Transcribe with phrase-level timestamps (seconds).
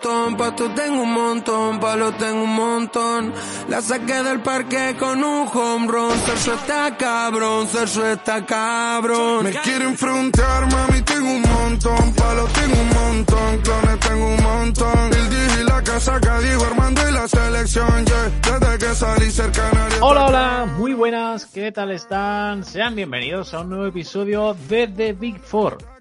[0.00, 3.32] montón, pasto tengo un montón, palo tengo un montón.
[3.68, 9.44] La saqué del parque con un home run, Sergio está cabrón, Sergio está cabrón.
[9.44, 15.12] Me quieren frontear, mami, tengo un montón, palo tengo un montón, clones tengo un montón.
[15.12, 19.30] El DJ y la casa que digo Armando y la selección, yeah, desde que salí
[19.30, 19.88] cercana.
[20.00, 22.64] Hola, hola, muy buenas, ¿qué tal están?
[22.64, 25.99] Sean bienvenidos a un nuevo episodio de The Big Four.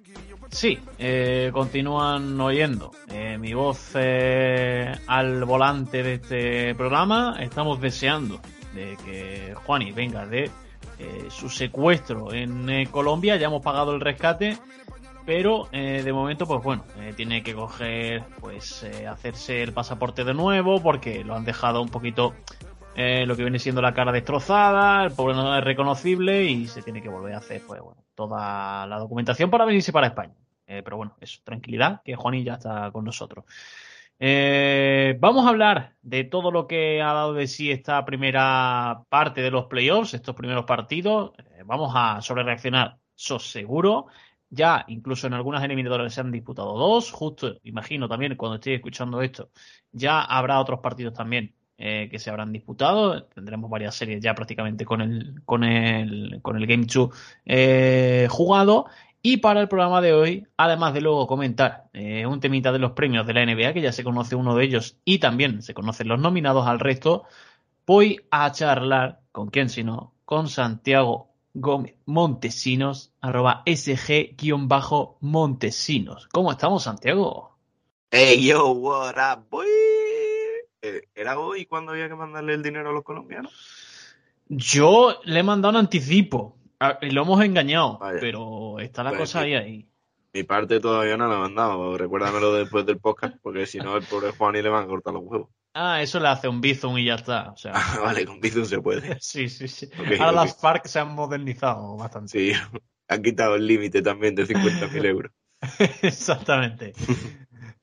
[0.52, 7.38] Sí, eh, continúan oyendo eh, mi voz eh, al volante de este programa.
[7.40, 8.40] Estamos deseando
[8.74, 10.50] de que Juani venga de
[10.98, 13.38] eh, su secuestro en Colombia.
[13.38, 14.58] Ya hemos pagado el rescate,
[15.26, 16.84] pero de momento, pues bueno,
[17.16, 22.34] tiene que coger, pues hacerse el pasaporte de nuevo porque lo han dejado un poquito
[23.02, 26.82] eh, lo que viene siendo la cara destrozada, el pobre no es reconocible y se
[26.82, 30.36] tiene que volver a hacer, pues bueno, toda la documentación para venirse para España.
[30.68, 33.46] Eh, pero bueno, eso, tranquilidad, que Juaní ya está con nosotros.
[34.20, 39.42] Eh, vamos a hablar de todo lo que ha dado de sí esta primera parte
[39.42, 41.32] de los playoffs, estos primeros partidos.
[41.38, 44.08] Eh, vamos a sobre reaccionar, sos seguro.
[44.50, 47.12] Ya incluso en algunas eliminatorias se han disputado dos.
[47.12, 49.52] Justo, imagino también cuando estoy escuchando esto,
[49.94, 53.24] ya habrá otros partidos también eh, que se habrán disputado.
[53.24, 57.10] Tendremos varias series ya prácticamente con el, con el, con el Game 2
[57.46, 58.88] eh, jugado.
[59.22, 62.92] Y para el programa de hoy, además de luego comentar eh, un temita de los
[62.92, 66.10] premios de la NBA, que ya se conoce uno de ellos y también se conocen
[66.10, 67.24] los nominados al resto,
[67.88, 71.30] voy a charlar con quién sino, con Santiago
[72.06, 76.28] Montesinos, arroba SG-Montesinos.
[76.30, 77.56] ¿Cómo estamos, Santiago?
[78.12, 79.79] Hey, yo, what up, boy?
[80.82, 83.54] Eh, ¿Era hoy cuando había que mandarle el dinero a los colombianos?
[84.48, 86.58] Yo le he mandado un anticipo.
[87.02, 88.20] Y Lo hemos engañado, Vaya.
[88.22, 89.86] pero está la Pues cosa ahí ahí.
[90.32, 91.98] Mi parte todavía no la he mandado.
[91.98, 95.14] Recuérdamelo después del podcast, porque si no, el pobre Juan y le van a cortar
[95.14, 95.50] los huevos.
[95.74, 97.52] Ah, eso le hace un bizum y ya está.
[97.52, 99.18] O sea, Ah, vale, con Bizum se puede.
[99.20, 99.90] sí, sí, sí.
[100.20, 102.32] Ahora las FARC se han modernizado bastante.
[102.32, 102.54] Sí,
[103.08, 105.32] han quitado el límite también de 50.000 euros.
[106.02, 106.94] Exactamente.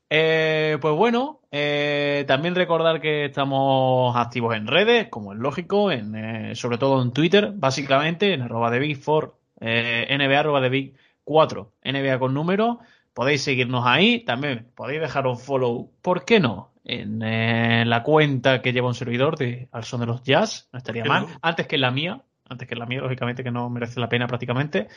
[0.09, 6.15] Eh, pues bueno, eh, también recordar que estamos activos en redes, como es lógico, en,
[6.15, 10.69] eh, sobre todo en Twitter, básicamente, en arroba de Big 4, eh, NBA arroba de
[10.69, 10.95] Big
[11.25, 12.81] 4, NBA con número.
[13.15, 16.75] Podéis seguirnos ahí, también podéis dejar un follow, ¿por qué no?
[16.85, 20.79] En eh, la cuenta que lleva un servidor de Al Son de los Jazz, no
[20.79, 21.39] estaría mal, no?
[21.41, 24.89] antes que la mía, antes que la mía, lógicamente, que no merece la pena prácticamente.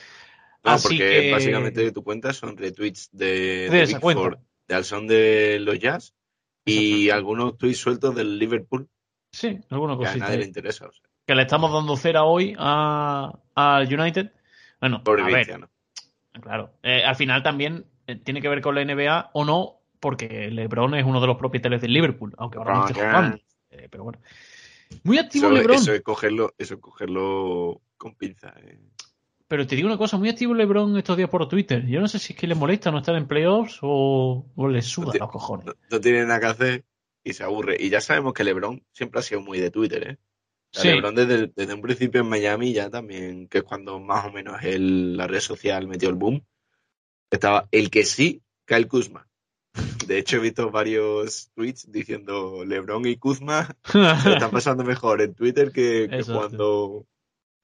[0.64, 4.22] No, Así porque que- básicamente tu cuenta son retweets de, De de esa Big cuenta.
[4.24, 6.14] Four, de al son de los Jazz
[6.66, 8.88] y algunos tweets sueltos del Liverpool
[9.31, 10.88] Sí, alguna que a nadie le interesa.
[10.88, 14.31] O sea, que le estamos dando cera hoy a, al United.
[14.81, 15.70] Bueno, pobre a ver,
[16.42, 16.72] claro.
[16.81, 20.96] Eh, al final también eh, tiene que ver con la NBA o no, porque LeBron
[20.96, 23.38] es uno de los propietarios del Liverpool, aunque ahora no esté jugando.
[23.70, 24.20] Eh, pero bueno.
[25.03, 25.76] Muy activo Eso, LeBron.
[25.76, 28.53] eso es cogerlo, eso es cogerlo con pinza.
[28.58, 28.80] eh.
[29.49, 31.85] Pero te digo una cosa, muy activo LeBron estos días por Twitter.
[31.87, 34.81] Yo no sé si es que le molesta no estar en playoffs o, o le
[34.81, 35.65] suda los cojones.
[35.65, 36.85] no, no tiene nada que hacer
[37.23, 37.75] y se aburre.
[37.79, 40.17] Y ya sabemos que LeBron siempre ha sido muy de Twitter, ¿eh?
[40.71, 40.87] O sea, Sí.
[40.89, 44.61] LeBron desde, desde un principio en Miami ya también, que es cuando más o menos
[44.63, 46.45] el- la red social metió el boom,
[47.31, 49.27] estaba el que sí, Kyle Kuzma.
[50.05, 53.75] De hecho, he visto varios tweets diciendo LeBron y Kuzma
[54.23, 57.05] se están pasando mejor en Twitter que, cuando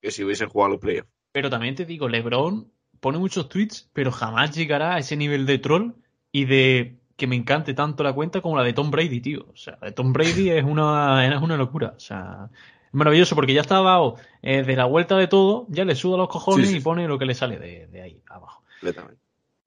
[0.02, 1.10] que si hubiesen jugado los playoffs.
[1.36, 5.58] Pero también te digo, LeBron pone muchos tweets, pero jamás llegará a ese nivel de
[5.58, 5.92] troll
[6.32, 9.46] y de que me encante tanto la cuenta como la de Tom Brady, tío.
[9.52, 11.94] O sea, la de Tom Brady es una, es una locura.
[11.98, 12.50] O sea,
[12.88, 16.16] es maravilloso porque ya está dado eh, de la vuelta de todo, ya le suda
[16.16, 16.80] los cojones Sí, sí.
[16.80, 18.64] y pone lo que le sale de, de ahí abajo.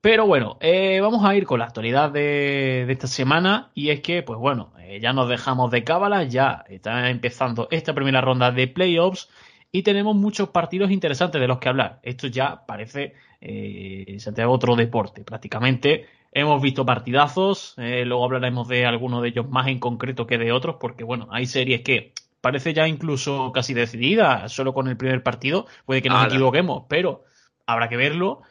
[0.00, 4.00] Pero bueno, eh, vamos a ir con la actualidad de, de esta semana y es
[4.00, 8.52] que, pues bueno, eh, ya nos dejamos de cábala, ya está empezando esta primera ronda
[8.52, 9.28] de playoffs
[9.70, 12.00] y tenemos muchos partidos interesantes de los que hablar.
[12.02, 16.06] Esto ya parece, eh, Santiago, otro deporte prácticamente.
[16.32, 20.52] Hemos visto partidazos, eh, luego hablaremos de algunos de ellos más en concreto que de
[20.52, 25.22] otros, porque bueno, hay series que parece ya incluso casi decidida solo con el primer
[25.22, 26.34] partido, puede que nos Ala.
[26.34, 27.24] equivoquemos, pero
[27.66, 28.42] habrá que verlo.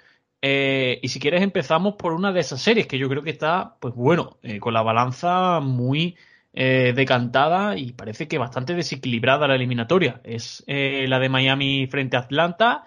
[0.41, 3.75] Eh, y si quieres empezamos por una de esas series que yo creo que está,
[3.79, 6.15] pues bueno, eh, con la balanza muy
[6.59, 10.21] eh, decantada y parece que bastante desequilibrada la eliminatoria.
[10.23, 12.85] Es eh, la de Miami frente a Atlanta.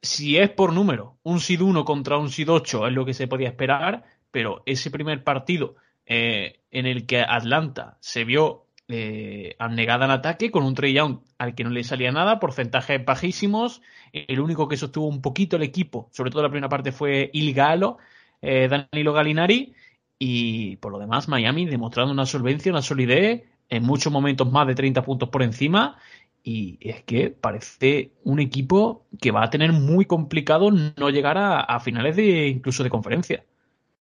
[0.00, 3.26] Si es por número, un SID 1 contra un SID 8 es lo que se
[3.26, 5.74] podía esperar, pero ese primer partido
[6.06, 11.22] eh, en el que Atlanta se vio eh, abnegada en ataque con un Trey Young
[11.38, 13.82] al que no le salía nada, porcentajes bajísimos.
[14.12, 17.52] El único que sostuvo un poquito el equipo, sobre todo la primera parte, fue Il
[17.52, 17.98] Galo,
[18.40, 19.74] Danilo Galinari.
[20.18, 24.74] Y por lo demás, Miami demostrando una solvencia, una solidez, en muchos momentos más de
[24.74, 25.98] 30 puntos por encima.
[26.42, 31.60] Y es que parece un equipo que va a tener muy complicado no llegar a,
[31.60, 33.44] a finales de incluso de conferencia.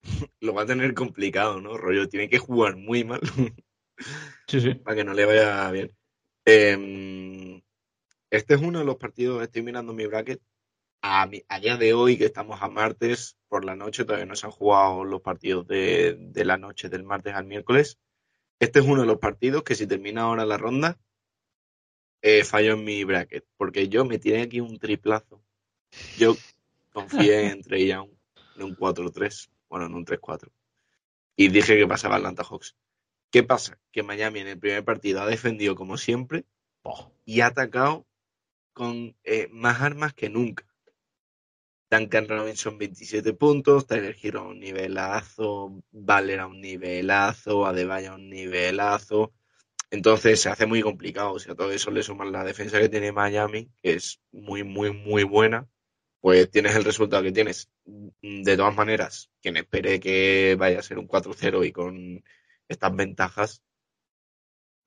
[0.40, 1.76] Lo va a tener complicado, ¿no?
[1.76, 3.20] Rollo, tiene que jugar muy mal.
[4.46, 4.74] Sí, sí.
[4.74, 5.92] para que no le vaya bien.
[6.46, 7.60] Eh,
[8.30, 10.40] este es uno de los partidos, estoy mirando mi bracket.
[11.00, 11.28] A,
[11.60, 15.04] día de hoy, que estamos a martes por la noche, todavía no se han jugado
[15.04, 17.98] los partidos de, de la noche del martes al miércoles.
[18.58, 20.98] Este es uno de los partidos que si termina ahora la ronda,
[22.20, 25.40] eh, fallo en mi bracket, porque yo me tiré aquí un triplazo.
[26.16, 26.36] Yo
[26.92, 28.10] confié en Trey Young
[28.56, 30.50] en un 4-3, bueno, en un 3-4.
[31.36, 32.74] Y dije que pasaba Atlanta Hawks.
[33.30, 33.78] ¿Qué pasa?
[33.92, 36.44] Que Miami en el primer partido ha defendido como siempre
[36.82, 38.06] Oh, y ha atacado
[38.72, 40.64] con eh, más armas que nunca.
[41.90, 48.14] Duncan Robinson 27 puntos, Tyler Hero a un nivelazo, Valer a un nivelazo, Adebayo a
[48.16, 49.32] un nivelazo.
[49.90, 51.38] Entonces se hace muy complicado.
[51.38, 54.92] Si a todo eso le suman la defensa que tiene Miami, que es muy, muy,
[54.92, 55.66] muy buena,
[56.20, 57.70] pues tienes el resultado que tienes.
[57.84, 62.22] De todas maneras, quien espere que vaya a ser un 4-0 y con
[62.68, 63.62] estas ventajas,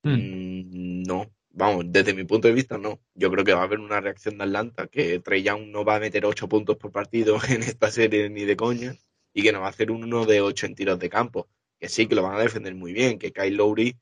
[0.03, 0.09] mm.
[0.09, 3.01] Mm, No, vamos, desde mi punto de vista no.
[3.13, 5.95] Yo creo que va a haber una reacción de Atlanta, que Trey Young no va
[5.95, 8.95] a meter 8 puntos por partido en esta serie ni de coña,
[9.33, 11.50] y que no va a hacer uno de 8 en tiros de campo.
[11.80, 13.98] Que sí, que lo van a defender muy bien, que Kyle Lowry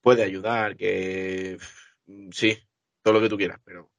[0.00, 1.58] puede ayudar, que
[2.06, 2.58] mm, sí,
[3.02, 3.90] todo lo que tú quieras, pero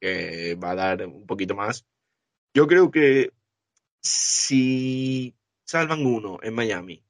[0.00, 1.86] que va a dar un poquito más.
[2.54, 3.32] Yo creo que
[4.00, 7.04] si salvan uno en Miami,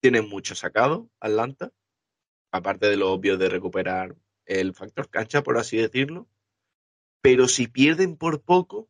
[0.00, 1.72] tienen mucho sacado Atlanta
[2.50, 4.14] aparte de lo obvio de recuperar
[4.44, 6.26] el factor cancha, por así decirlo.
[7.20, 8.88] Pero si pierden por poco,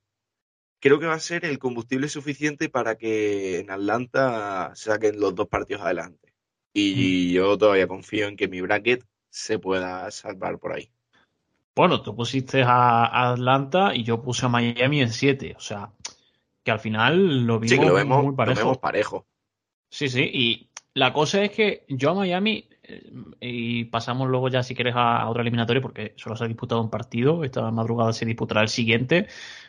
[0.81, 5.49] creo que va a ser el combustible suficiente para que en Atlanta saquen los dos
[5.49, 6.35] partidos adelante.
[6.75, 10.91] Y yo todavía confío en que mi bracket se pueda salvar por ahí.
[11.75, 15.55] Bueno, tú pusiste a Atlanta y yo puse a Miami en 7.
[15.57, 15.91] O sea,
[16.63, 18.61] que al final lo vimos, Sí, que lo vemos, muy lo parejo.
[18.61, 19.27] vemos parejo.
[19.91, 22.69] Sí, sí, y la cosa es que yo a Miami,
[23.41, 26.81] y pasamos luego ya si quieres a, a otro eliminatorio, porque solo se ha disputado
[26.81, 29.27] un partido, esta madrugada se disputará el siguiente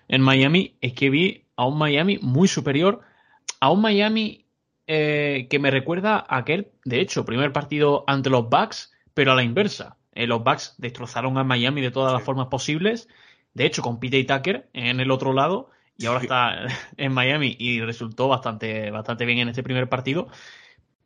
[0.08, 3.02] en Miami, es que vi a un Miami muy superior,
[3.60, 4.46] a un Miami
[4.88, 9.36] eh, que me recuerda a aquel, de hecho, primer partido ante los Bucks, pero a
[9.36, 9.98] la inversa.
[10.14, 13.08] Eh, los Bucks destrozaron a Miami de todas las formas posibles,
[13.54, 16.26] de hecho con PJ Tucker en el otro lado, y ahora Sí.
[16.28, 16.68] está
[16.98, 20.28] en Miami y resultó bastante, bastante bien en este primer partido,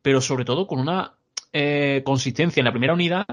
[0.02, 1.14] pero sobre todo con una
[1.52, 3.26] eh, consistencia en la primera unidad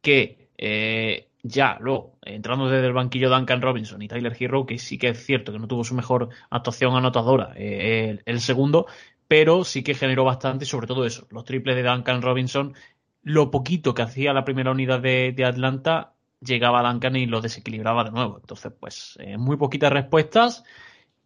[0.00, 4.98] que eh, ya luego, entrando desde el banquillo Duncan Robinson y Tyler Hero, que sí
[4.98, 8.86] que es cierto que no tuvo su mejor actuación anotadora eh, el, segundo,
[9.26, 12.74] pero sí que generó bastante, sobre todo eso, los triples de Duncan Robinson,
[13.22, 18.12] lo poquito que hacía la primera unidad de, Atlanta, llegaba Duncan y lo desequilibraba de
[18.12, 18.38] nuevo.
[18.40, 20.64] Entonces, pues, muy poquitas respuestas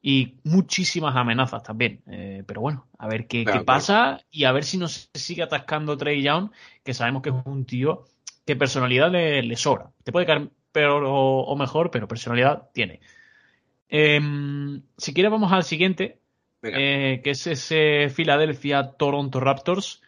[0.03, 2.03] y muchísimas amenazas también.
[2.09, 5.45] Eh, pero bueno, a ver qué, Claro, qué pasa y a ver si nos sigue
[5.45, 6.51] atascando Trey Young,
[6.85, 8.05] que sabemos que es un tío
[8.45, 9.91] que personalidad le, le sobra.
[10.03, 13.01] Te puede caer peor o, o mejor, pero personalidad tiene.
[13.89, 16.19] Em, si quieres, vamos al siguiente,
[16.63, 20.03] eh, que es ese Philadelphia-Toronto Raptors.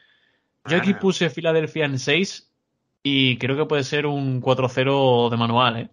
[0.67, 2.51] Yo aquí puse Philadelphia en 6
[3.03, 5.91] y creo que puede ser un 4-0 de manual, ¿eh?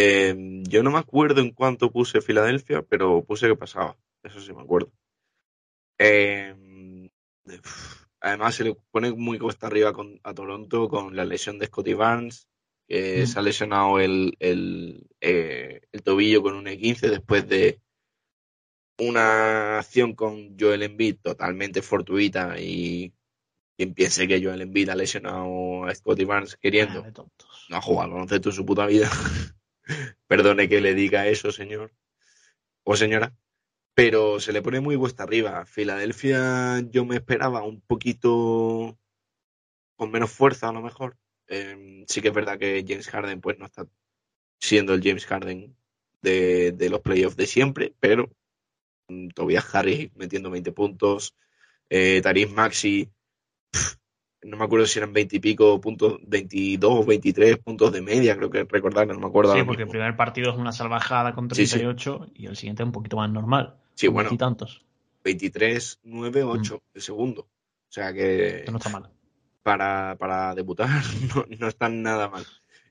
[0.00, 3.96] Eh, yo no me acuerdo en cuánto puse Filadelfia, pero puse que pasaba.
[4.22, 4.92] Eso sí me acuerdo.
[5.98, 6.54] Eh,
[8.20, 11.94] además, se le pone muy cuesta arriba con, a Toronto con la lesión de Scotty
[11.94, 12.48] Barnes,
[12.86, 13.26] que Mm.
[13.26, 17.80] se ha lesionado el, el, eh, el tobillo con un E15 después de
[19.00, 23.12] una acción con Joel Embiid totalmente fortuita y
[23.76, 27.12] quien piense que Joel Embiid ha lesionado a Scotty Barnes queriendo Ah,
[27.68, 29.08] no ha jugado al baloncesto en su puta vida.
[30.26, 31.92] Perdone que le diga eso, señor
[32.90, 33.34] o señora,
[33.94, 35.66] pero se le pone muy cuesta arriba.
[35.66, 38.98] Filadelfia yo me esperaba un poquito
[39.96, 41.18] con menos fuerza a lo mejor.
[41.48, 43.86] Eh, sí que es verdad que James Harden pues no está
[44.58, 45.76] siendo el James Harden
[46.22, 48.30] de, los playoffs de siempre, pero
[49.08, 51.34] mm, Tobias Harris metiendo 20 puntos,
[51.90, 53.10] eh, Tariq Maxi,
[54.48, 58.36] no me acuerdo si eran 20 y pico puntos, 22 o 23 puntos de media,
[58.36, 61.48] creo que recordar, no me acuerdo Sí, porque el primer partido es una salvajada con
[61.54, 61.74] Sí, sí.
[61.78, 63.76] 38 y el siguiente es un poquito más normal.
[63.94, 64.84] Sí, bueno, veintitantos.
[65.24, 67.42] 23, 9, 8 el segundo.
[67.42, 69.10] O sea que Que no está mal.
[69.62, 70.88] para, para debutar
[71.34, 72.44] no, no están nada mal.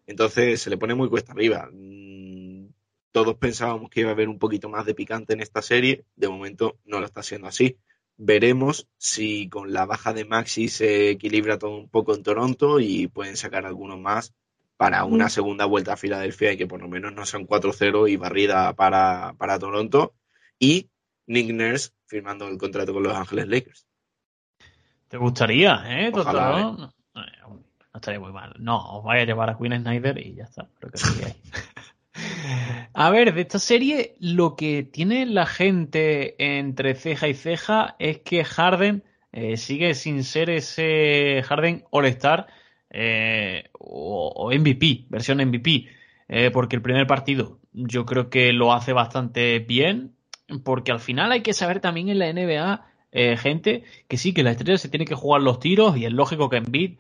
[0.05, 1.69] Entonces se le pone muy cuesta arriba.
[1.71, 2.67] Mm,
[3.11, 6.03] Todos pensábamos que iba a haber un poquito más de picante en esta serie.
[6.15, 7.77] De momento no lo está siendo así.
[8.17, 13.07] Veremos si con la baja de Maxi se equilibra todo un poco en Toronto y
[13.07, 14.33] pueden sacar algunos más
[14.75, 18.17] para una segunda vuelta a Filadelfia y que por lo menos no sean 4-0 y
[18.17, 20.13] barrida para, para Toronto.
[20.59, 20.89] Y
[21.25, 23.87] Nick Nurse firmando el contrato con Los Ángeles Lakers.
[25.07, 26.11] ¿Te gustaría, eh?
[26.13, 26.63] Ojalá, ¿eh?
[27.15, 28.53] No, estaría muy mal.
[28.59, 30.69] No, os vaya a llevar a Queen Snyder y ya está.
[32.99, 38.21] a ver, de esta serie, lo que tiene la gente entre ceja y ceja es
[38.21, 42.47] que Harden eh, sigue sin ser ese Harden All-Star
[42.89, 45.85] eh, o, MVP, versión MVP.
[46.27, 50.15] Eh, porque el primer partido yo creo que lo hace bastante bien,
[50.63, 54.41] porque al final hay que saber también en la NBA, eh, gente, que sí, que
[54.41, 56.97] la estrella se tiene que jugar los tiros y es lógico que en beat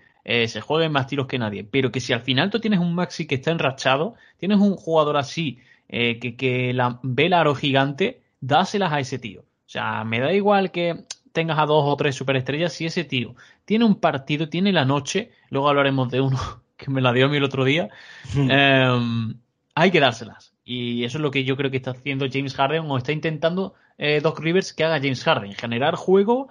[0.47, 3.25] se jueguen más tiros que nadie, pero que si al final tú tienes un Maxi
[3.25, 8.91] que está enrachado, tienes un jugador así que, que la, ve el aro gigante, dáselas
[8.91, 9.41] a ese tío.
[9.41, 13.35] O sea, me da igual que tengas a dos o tres superestrellas si ese tío
[13.67, 16.39] tiene un partido, tiene la noche, luego hablaremos de uno
[16.77, 17.89] que me la dio a mí el otro día,
[18.35, 19.35] em,
[19.75, 20.53] hay que dárselas.
[20.63, 23.73] Y eso es lo que yo creo que está haciendo James Harden o está intentando
[23.97, 26.47] eh, Doc Rivers que haga James Harden, generar juego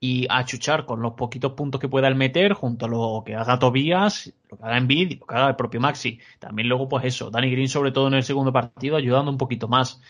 [0.00, 3.58] y achuchar con los poquitos puntos que pueda él meter junto a lo que haga
[3.58, 6.20] Tobias, lo que haga Embiid y lo que haga el propio Maxi.
[6.38, 9.68] También luego pues eso, Danny Green sobre todo en el segundo partido ayudando un poquito
[9.68, 10.00] más.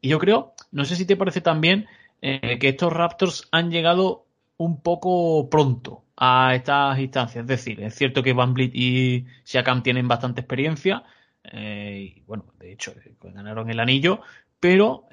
[0.00, 1.86] Y yo creo, no sé si te parece también
[2.22, 4.26] eh, que estos Raptors han llegado
[4.56, 7.42] un poco pronto a estas instancias.
[7.42, 11.04] Es decir, es cierto que Van Vliet y Siakam tienen bastante experiencia.
[11.44, 14.20] Eh, y bueno, de hecho, eh, ganaron el anillo.
[14.60, 15.04] Pero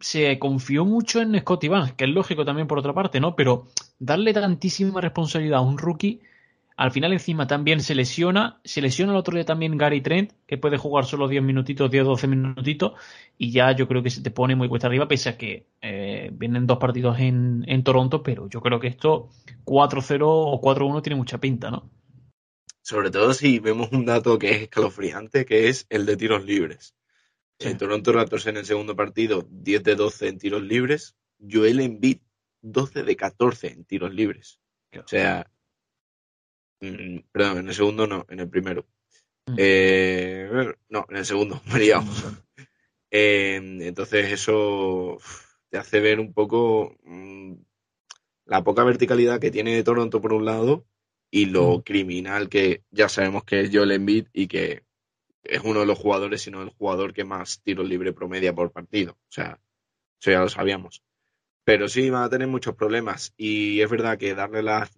[0.00, 3.34] se confió mucho en Scotty Barnes, que es lógico también por otra parte, ¿no?
[3.34, 3.66] Pero
[3.98, 6.20] darle tantísima responsabilidad a un rookie
[6.76, 10.58] al final encima también se lesiona, se lesiona el otro día también Gary Trent, que
[10.58, 12.94] puede jugar solo 10 minutitos, 10 12 minutitos,
[13.38, 16.30] y ya yo creo que se te pone muy cuesta arriba, pese a que eh,
[16.32, 19.30] vienen dos partidos en, en, Toronto, pero yo creo que esto
[19.64, 21.90] 4-0 o 4-1 tiene mucha pinta, ¿no?
[22.82, 26.94] Sobre todo si vemos un dato que es escalofriante, que es el de tiros libres.
[27.58, 32.18] En Toronto Raptors en el segundo partido, 10 de 12 en tiros libres, Joel Embiid
[32.62, 34.60] 12 de 14 en tiros libres.
[34.96, 35.50] O sea,
[36.84, 38.86] Mm, perdón, en el segundo no, en el primero.
[39.46, 39.54] Mm.
[39.58, 41.80] Eh, no, en el segundo, me
[43.10, 45.18] eh, entonces eso
[45.70, 47.54] te hace ver un poco mm,
[48.46, 50.84] la poca verticalidad que tiene Toronto por un lado
[51.30, 54.84] y lo criminal que ya sabemos que es Joel Embiid y que
[55.44, 59.12] es uno de los jugadores, sino el jugador que más tiros libre promedia por partido.
[59.12, 59.60] O sea,
[60.20, 61.02] eso ya lo sabíamos.
[61.64, 63.32] Pero sí, van a tener muchos problemas.
[63.36, 64.90] Y es verdad que darle las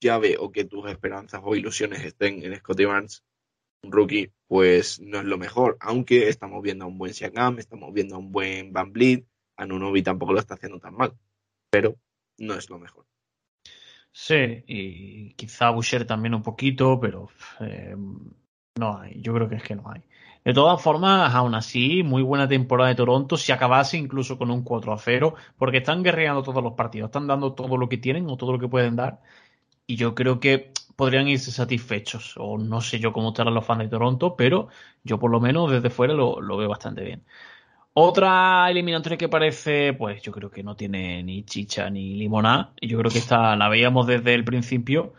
[0.00, 3.24] llave o que tus esperanzas o ilusiones estén en Scotty Barnes,
[3.82, 5.76] un rookie, pues no es lo mejor.
[5.80, 10.02] Aunque estamos viendo a un buen Siakam, estamos viendo a un buen Van Vliet, Anunobi
[10.02, 11.16] tampoco lo está haciendo tan mal,
[11.70, 11.96] pero
[12.38, 13.06] no es lo mejor.
[14.12, 17.28] Sí, y quizá Boucher también un poquito, pero
[17.60, 17.94] eh,
[18.78, 20.02] no hay, yo creo que es que no hay.
[20.44, 24.62] De todas formas, aún así, muy buena temporada de Toronto, si acabase incluso con un
[24.62, 28.28] 4 a 0, porque están guerreando todos los partidos, están dando todo lo que tienen
[28.30, 29.20] o todo lo que pueden dar,
[29.86, 32.34] y yo creo que podrían irse satisfechos.
[32.38, 34.68] O no sé yo cómo estarán los fans de Toronto, pero
[35.04, 37.24] yo por lo menos desde fuera lo, veo bastante bien.
[37.94, 42.72] Otra eliminatoria que parece, pues yo creo que no tiene ni chicha ni limonada.
[42.80, 45.14] Y yo creo que esta la veíamos desde el principio.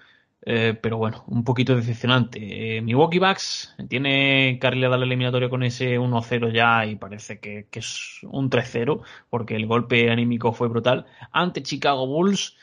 [0.52, 2.78] Eh, pero bueno, un poquito decepcionante.
[2.78, 7.78] Eh, Milwaukee Bucks tiene carrilada la eliminatoria con ese 1-0 ya y parece que, que
[7.78, 11.06] es un 3-0 porque el golpe anímico fue brutal.
[11.32, 12.58] Ante Chicago Bulls,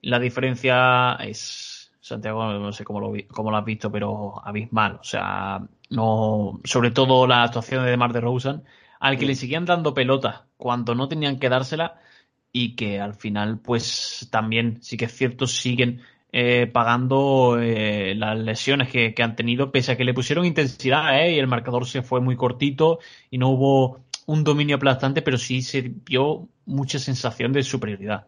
[0.00, 5.00] la diferencia es, Santiago, no sé cómo lo, cómo lo has visto, pero abismal.
[5.00, 5.60] O sea,
[5.90, 8.62] no, sobre todo la actuación de Mar de Rosen,
[9.00, 12.00] al que le seguían dando pelota cuando no tenían que dársela
[12.52, 16.00] y que al final, pues también, sí que es cierto, siguen
[16.36, 21.30] eh, pagando eh, las lesiones que, han tenido, pese a que le pusieron intensidad eh,
[21.36, 22.98] y el marcador se fue muy cortito
[23.30, 28.26] y no hubo un dominio aplastante, pero sí se vio mucha sensación de superioridad.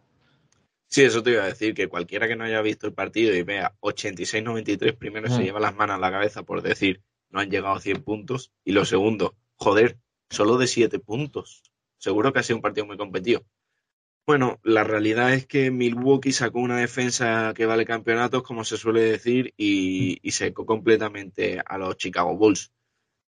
[0.86, 3.42] Sí, eso te iba a decir, que cualquiera que no haya visto el partido y
[3.42, 5.42] vea 86-93, primero se mm.
[5.42, 8.70] lleva las manos a la cabeza por decir, no han llegado a 100 puntos, y
[8.70, 9.98] lo segundo, joder,
[10.30, 11.64] solo de 7 puntos.
[11.98, 13.44] Seguro que ha sido un partido muy competido.
[14.26, 19.02] Bueno, la realidad es que Milwaukee sacó una defensa que vale campeonatos, como se suele
[19.02, 22.72] decir, y, y secó completamente a los Chicago Bulls.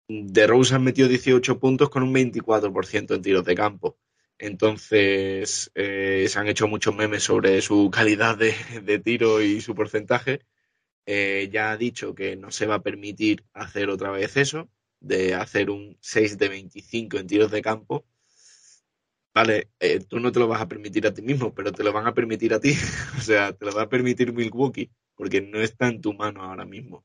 [0.09, 3.99] De Rose han metido 18 puntos con un 24% en tiros de campo.
[4.39, 10.43] Entonces, eh, se han hecho muchos memes sobre su calidad de, tiro y su porcentaje.
[11.07, 14.69] Eh, ya ha dicho que no se va a permitir hacer otra vez eso,
[15.01, 18.05] de hacer un 6 de 25 en tiros de campo.
[19.35, 21.93] Vale, eh, tú no te lo vas a permitir a ti mismo, pero te lo
[21.93, 22.73] van a permitir a ti.
[23.19, 26.65] o sea, te lo va a permitir Milwaukee, porque no está en tu mano ahora
[26.65, 27.05] mismo.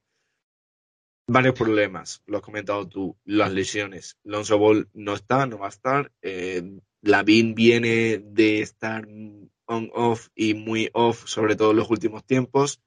[1.29, 4.17] Varios problemas, lo has comentado tú, las lesiones.
[4.23, 6.11] Lonzo Ball no está, no va a estar.
[6.21, 6.63] Eh,
[7.01, 9.05] Lavin viene de estar
[9.65, 12.81] on-off y muy off, sobre todo en los últimos tiempos.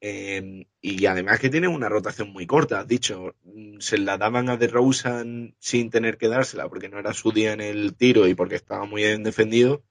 [0.00, 3.34] Eh, y además que tiene una rotación muy corta, has dicho.
[3.78, 7.60] Se la daban a DeRozan sin tener que dársela porque no era su día en
[7.60, 9.84] el tiro y porque estaba muy bien defendido.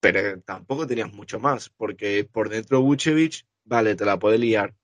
[0.00, 4.74] Pero tampoco tenías mucho más, porque por dentro Vucevic, vale, te la puede liar,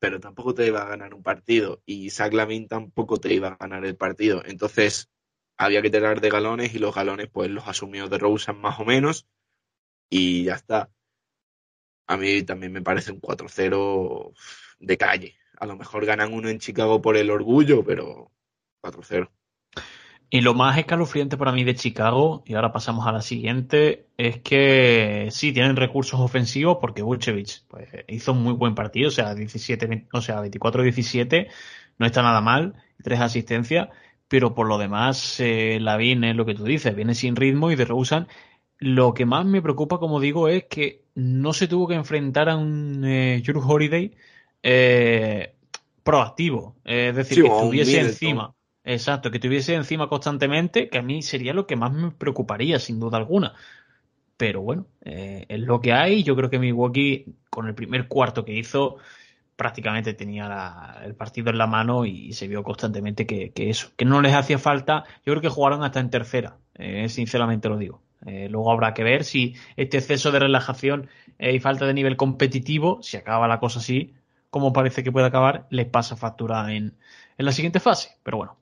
[0.00, 3.56] pero tampoco te iba a ganar un partido y Zach Lavin tampoco te iba a
[3.56, 4.42] ganar el partido.
[4.44, 5.08] Entonces
[5.56, 8.84] había que tirar de galones y los galones pues los asumió de Rosen más o
[8.84, 9.28] menos
[10.10, 10.90] y ya está.
[12.06, 14.32] A mí también me parece un 4-0
[14.80, 15.36] de calle.
[15.58, 18.32] A lo mejor ganan uno en Chicago por el orgullo, pero
[18.82, 19.30] 4-0.
[20.34, 24.40] Y lo más escalofriante para mí de Chicago, y ahora pasamos a la siguiente, es
[24.40, 29.34] que sí tienen recursos ofensivos porque Vucevic pues, hizo un muy buen partido, o sea,
[29.34, 31.48] 17, o sea, 24-17,
[31.98, 33.90] no está nada mal, tres asistencias,
[34.26, 37.76] pero por lo demás, eh, la viene lo que tú dices, viene sin ritmo y
[37.76, 38.26] de rehusan.
[38.78, 42.56] Lo que más me preocupa, como digo, es que no se tuvo que enfrentar a
[42.56, 44.14] un eh, Holiday
[44.62, 45.54] eh,
[46.02, 48.54] proactivo, es decir, que estuviese encima.
[48.84, 52.98] Exacto, que tuviese encima constantemente, que a mí sería lo que más me preocuparía, sin
[52.98, 53.54] duda alguna.
[54.36, 56.24] Pero bueno, eh, es lo que hay.
[56.24, 58.96] Yo creo que Milwaukee, con el primer cuarto que hizo,
[59.54, 64.20] prácticamente tenía el partido en la mano y se vio constantemente que, eso, que no
[64.20, 65.04] les hacía falta.
[65.24, 68.02] Yo creo que jugaron hasta en tercera, eh, sinceramente lo digo.
[68.26, 73.02] Eh, luego habrá que ver si este exceso de relajación y falta de nivel competitivo,
[73.02, 74.14] si acaba la cosa así,
[74.50, 76.94] como parece que puede acabar, les pasa factura en,
[77.36, 78.10] en la siguiente fase.
[78.22, 78.58] Pero bueno,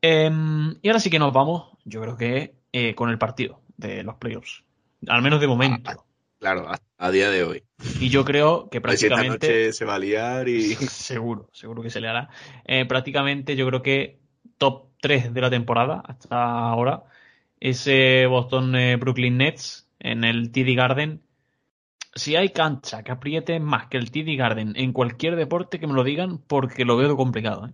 [0.00, 4.02] Em, y ahora sí que nos vamos, yo creo que eh, con el partido de
[4.02, 4.64] los playoffs.
[5.06, 5.90] Al menos de momento.
[5.90, 6.04] Ah,
[6.38, 7.64] claro, a, día de hoy.
[8.00, 9.72] Y yo creo que prácticamente.
[9.72, 10.74] se va a liar y.
[10.74, 12.28] seguro, seguro que se le hará.
[12.64, 14.20] Eh, prácticamente yo creo que
[14.56, 17.04] top 3 de la temporada hasta ahora.
[17.60, 21.22] Ese Boston eh, Brooklyn Nets en el TD Garden.
[22.14, 25.94] Si hay cancha que apriete más que el TD Garden en cualquier deporte, que me
[25.94, 27.66] lo digan, porque lo veo complicado.
[27.66, 27.72] ¿eh?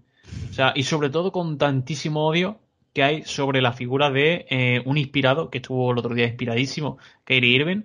[0.51, 2.61] O sea, y sobre todo con tantísimo odio
[2.92, 6.99] que hay sobre la figura de eh, un inspirado, que estuvo el otro día inspiradísimo,
[7.25, 7.83] Kyrie Irving,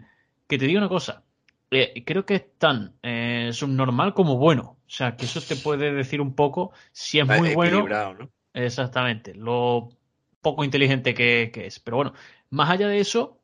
[0.47, 1.23] que te digo una cosa,
[1.71, 4.77] eh, creo que es tan eh, subnormal como bueno.
[4.85, 7.87] O sea, que eso te puede decir un poco si es muy bueno.
[7.87, 8.29] ¿no?
[8.53, 9.89] Exactamente, lo
[10.41, 11.79] poco inteligente que, es.
[11.79, 12.13] Pero bueno,
[12.49, 13.39] más allá de eso,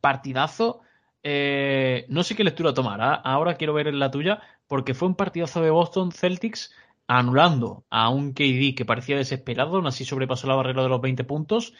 [0.00, 0.82] partidazo.
[1.22, 3.00] no sé qué lectura tomar.
[3.00, 3.14] ¿ah?
[3.14, 6.72] Ahora quiero ver la tuya, porque fue un partidazo de Boston Celtics
[7.06, 11.24] anulando a un KD que parecía desesperado, aún así sobrepasó la barrera de los 20
[11.24, 11.74] puntos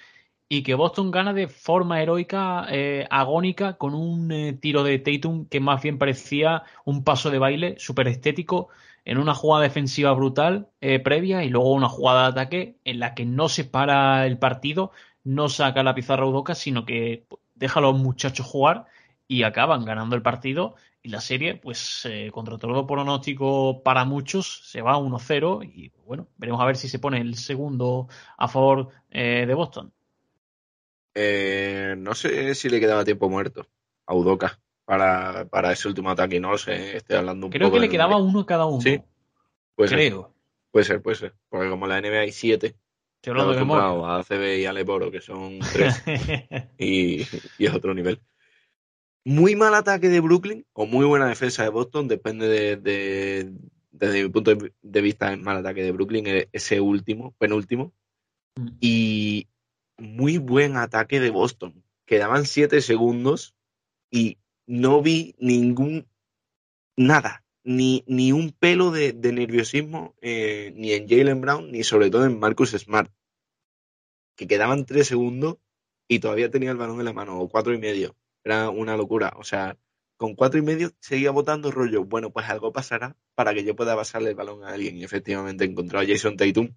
[0.49, 5.47] y que Boston gana de forma heroica, eh, agónica, con un eh, tiro de Tatum
[5.49, 8.69] que más bien parecía un paso de baile súper estético
[9.05, 13.15] en una jugada defensiva brutal eh, previa y luego una jugada de ataque en la
[13.15, 14.93] que no se para el partido,
[15.25, 18.87] no saca la pizarra Udoca, sino que deja a los muchachos jugar
[19.29, 24.63] y acaban ganando el partido y la serie, pues eh, contra todo pronóstico para muchos,
[24.71, 28.49] se va a 1-0 y bueno, veremos a ver si se pone el segundo a
[28.49, 29.93] favor eh, de Boston.
[31.15, 33.69] No sé si le quedaba tiempo muerto
[34.07, 37.89] a Udoka para, para ese último ataque, no sé, estoy hablando un Creo que le
[37.89, 38.81] quedaba uno cada uno.
[38.81, 39.01] Sí,
[39.75, 40.35] puede Creo.
[40.71, 42.75] Puede ser, puede ser, porque como la NBA hay siete,
[43.17, 46.03] Estoy hablando de a ACB y a Leboro, que son tres,
[46.79, 47.23] y,
[47.59, 48.21] y es otro nivel
[49.25, 53.53] muy mal ataque de Brooklyn o muy buena defensa de Boston, depende de,
[53.91, 57.93] desde mi punto de vista, el mal ataque de Brooklyn, e-, ese último, penúltimo.
[58.57, 58.69] Mm.
[58.81, 59.49] Y
[59.99, 61.83] muy buen ataque de Boston.
[62.05, 63.55] Quedaban siete segundos
[64.11, 66.09] y no vi ningún,
[66.97, 72.25] nada, ni, ni un pelo de, nerviosismo, eh, ni en Jalen Brown, ni sobre todo
[72.25, 73.13] en Marcus Smart.
[74.37, 75.59] Que quedaban tres segundos
[76.09, 79.33] y todavía tenía el balón en la mano, o cuatro y medio era una locura.
[79.37, 79.77] O sea,
[80.17, 82.05] con cuatro y medio seguía votando rollo.
[82.05, 84.97] Bueno, pues algo pasará para que yo pueda pasarle el balón a alguien.
[84.97, 86.75] Y efectivamente encontró a Jason Tatum,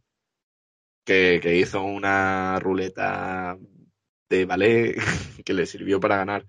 [1.06, 3.58] que, hizo una ruleta
[4.30, 4.96] de ballet
[5.46, 6.48] que le sirvió para ganar.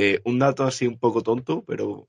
[0.00, 2.08] Eh, un dato así un poco tonto, pero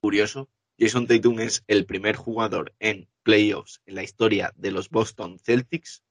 [0.00, 0.48] curioso.
[0.80, 6.02] Jason Tatum es el primer jugador en playoffs en la historia de los Boston Celtics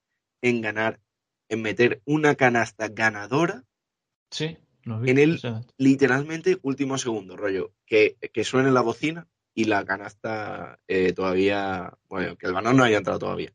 [0.41, 1.01] en ganar,
[1.49, 3.65] en meter una canasta ganadora
[4.31, 5.41] sí en el
[5.77, 12.37] literalmente último segundo, rollo, que, que suene la bocina y la canasta eh, todavía, bueno,
[12.37, 13.51] que el balón no haya entrado todavía.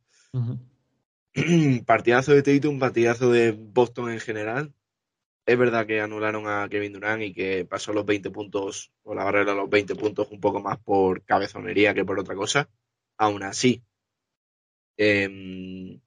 [1.87, 4.75] partidazo de Tatum, partidazo de Boston en general.
[5.53, 9.25] Es verdad que anularon a Kevin Durant y que pasó los 20 puntos o la
[9.25, 12.71] barrera de los 20 puntos un poco más por cabezonería que por otra cosa.
[13.19, 13.83] Aún así,
[14.97, 16.01] em,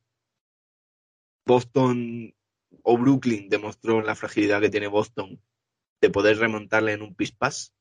[1.46, 2.34] Boston
[2.84, 5.40] o Brooklyn demostró la fragilidad que tiene Boston
[6.02, 7.74] de poder remontarle en un pispás.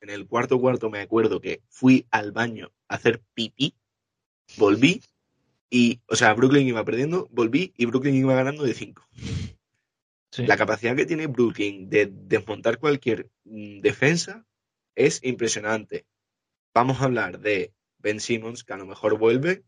[0.00, 3.74] En el cuarto cuarto me acuerdo que fui al baño a hacer pipí,
[4.56, 5.02] volví
[5.70, 9.06] y, o sea, Brooklyn iba perdiendo, volví y Brooklyn iba ganando de 5.
[10.36, 14.46] La capacidad que tiene Brooklyn de desmontar cualquier mm, defensa
[14.94, 16.06] es impresionante.
[16.74, 19.64] Vamos a hablar de Ben Simmons, que a lo mejor vuelve,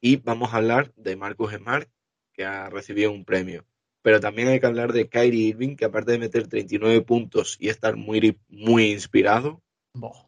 [0.00, 1.88] y vamos a hablar de Marcus Smart,
[2.32, 3.64] que ha recibido un premio.
[4.02, 7.68] Pero también hay que hablar de Kyrie Irving, que aparte de meter 39 puntos y
[7.68, 9.62] estar muy, muy inspirado,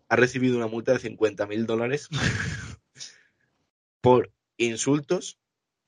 [0.09, 2.09] ha recibido una multa de 50 mil dólares
[4.01, 5.39] por insultos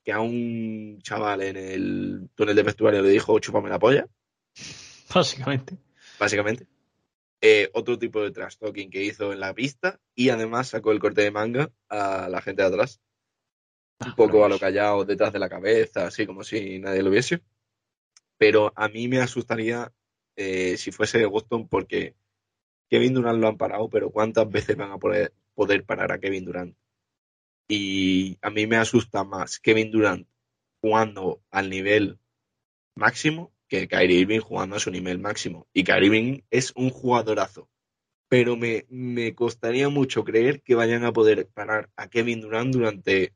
[0.06, 4.06] que a un chaval en el túnel de vestuario le dijo chúpame la polla.
[5.14, 5.76] Básicamente.
[6.18, 6.66] Básicamente.
[7.42, 11.00] Eh, otro tipo de trash talking que hizo en la pista y además sacó el
[11.00, 13.00] corte de manga a la gente de atrás.
[14.00, 17.10] un ah, poco a lo callado detrás de la cabeza, así como si nadie lo
[17.10, 17.42] viese
[18.38, 19.92] pero a mí me asustaría
[20.36, 22.14] eh, si fuese de Boston porque
[22.88, 26.44] Kevin Durant lo han parado, pero ¿cuántas veces van a poder, poder parar a Kevin
[26.44, 26.76] Durant?
[27.68, 30.28] Y a mí me asusta más Kevin Durant
[30.80, 32.18] jugando al nivel
[32.94, 35.66] máximo que Kyrie Irving jugando a su nivel máximo.
[35.72, 37.68] Y Kyrie Irving es un jugadorazo.
[38.28, 43.34] Pero me, me costaría mucho creer que vayan a poder parar a Kevin Durant durante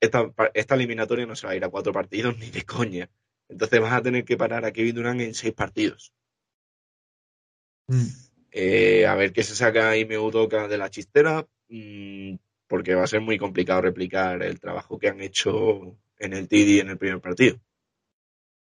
[0.00, 3.10] esta, esta eliminatoria no se va a ir a cuatro partidos ni de coña.
[3.48, 6.12] Entonces vas a tener que parar a Kevin Durant en seis partidos.
[7.88, 8.06] Mm.
[8.50, 12.34] Eh, a ver qué se saca me Udoka de la chistera, mm,
[12.72, 16.80] porque va a ser muy complicado replicar el trabajo que han hecho en el TD
[16.80, 17.58] en el primer partido.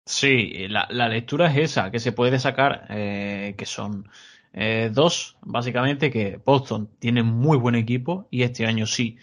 [0.04, 4.08] Sí, la, lectura es esa, que se puede sacar, eh, que son
[4.52, 9.16] eh, dos, básicamente, que Boston tiene muy buen equipo y este año sí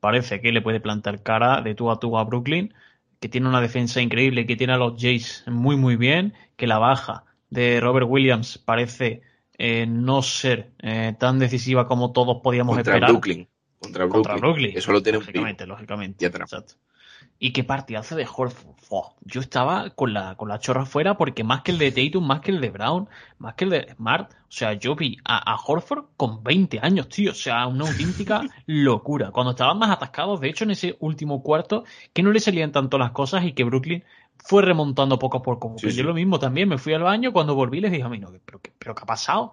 [0.00, 2.74] parece que le puede plantar cara de tú a tú a Brooklyn
[3.20, 6.78] que tiene una defensa increíble, que tiene a los Jays muy muy bien, que la
[6.80, 9.22] baja de Robert Williams parece
[9.56, 13.10] eh, no ser eh, tan decisiva como todos podíamos esperar.
[13.10, 13.46] Brooklyn.
[13.80, 14.22] Contra Brooklyn.
[14.22, 14.76] Contra Brooklyn.
[14.76, 16.26] Eso lo tiene lógicamente, lógicamente.
[16.26, 16.74] Exacto.
[17.38, 19.14] Y qué partidazo de Horford.
[19.22, 22.40] yo estaba con la, con la chorra fuera porque más que el de Tatum, más
[22.40, 26.04] que el de Brown, más que el de Smart, o sea, yo vi a, Horford
[26.18, 27.30] con 20 años, tío.
[27.30, 29.30] O sea, una auténtica locura.
[29.30, 32.98] Cuando estaban más atascados, de hecho, en ese último cuarto, que no le salían tanto
[32.98, 34.04] las cosas y que Brooklyn
[34.36, 35.76] fue remontando poco a poco.
[35.76, 38.30] Yo lo mismo también, me fui al baño, cuando volví les dije a mí, no,
[38.44, 39.52] pero, pero ¿qué ha pasado?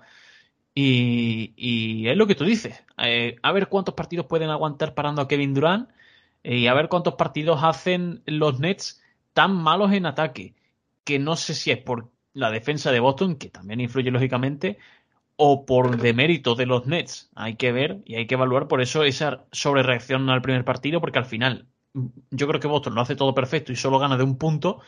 [0.80, 2.84] Y, y es lo que tú dices.
[3.00, 5.90] Eh, a ver cuántos partidos pueden aguantar parando a Kevin Durant
[6.44, 9.02] y a ver cuántos partidos hacen los Nets
[9.34, 10.54] tan malos en ataque,
[11.04, 14.78] que no sé si es por la defensa de Boston, que también influye lógicamente,
[15.36, 17.32] o por demérito de los Nets.
[17.34, 21.18] Hay que ver y hay que evaluar por eso esa sobrereacción al primer partido, porque
[21.18, 21.66] al final
[22.30, 24.82] yo creo que Boston lo hace todo perfecto y solo gana de un punto,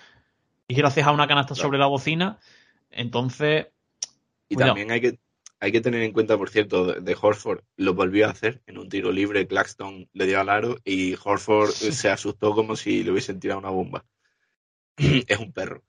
[0.67, 2.37] y gracias a una canasta sobre la bocina,
[2.91, 3.69] entonces...
[4.47, 5.19] Y también hay que,
[5.59, 8.89] hay que tener en cuenta, por cierto, de Horford lo volvió a hacer en un
[8.89, 13.39] tiro libre, Claxton le dio al aro y Horford se asustó como si le hubiesen
[13.39, 14.05] tirado una bomba.
[14.97, 15.83] es un perro.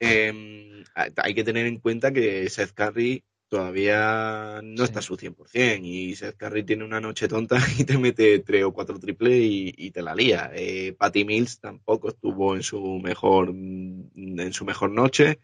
[0.00, 5.80] Em, hay que tener en cuenta que Seth Curry todavía no está a su 100%
[5.84, 9.90] y Seth Curry tiene una noche tonta y te mete tres o cuatro triples y,
[9.90, 10.50] te la lía.
[10.54, 15.40] Eh, Patty Mills tampoco estuvo en su mejor en su mejor noche.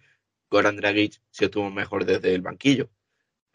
[0.50, 2.88] Goran Dragic sí estuvo mejor desde el banquillo.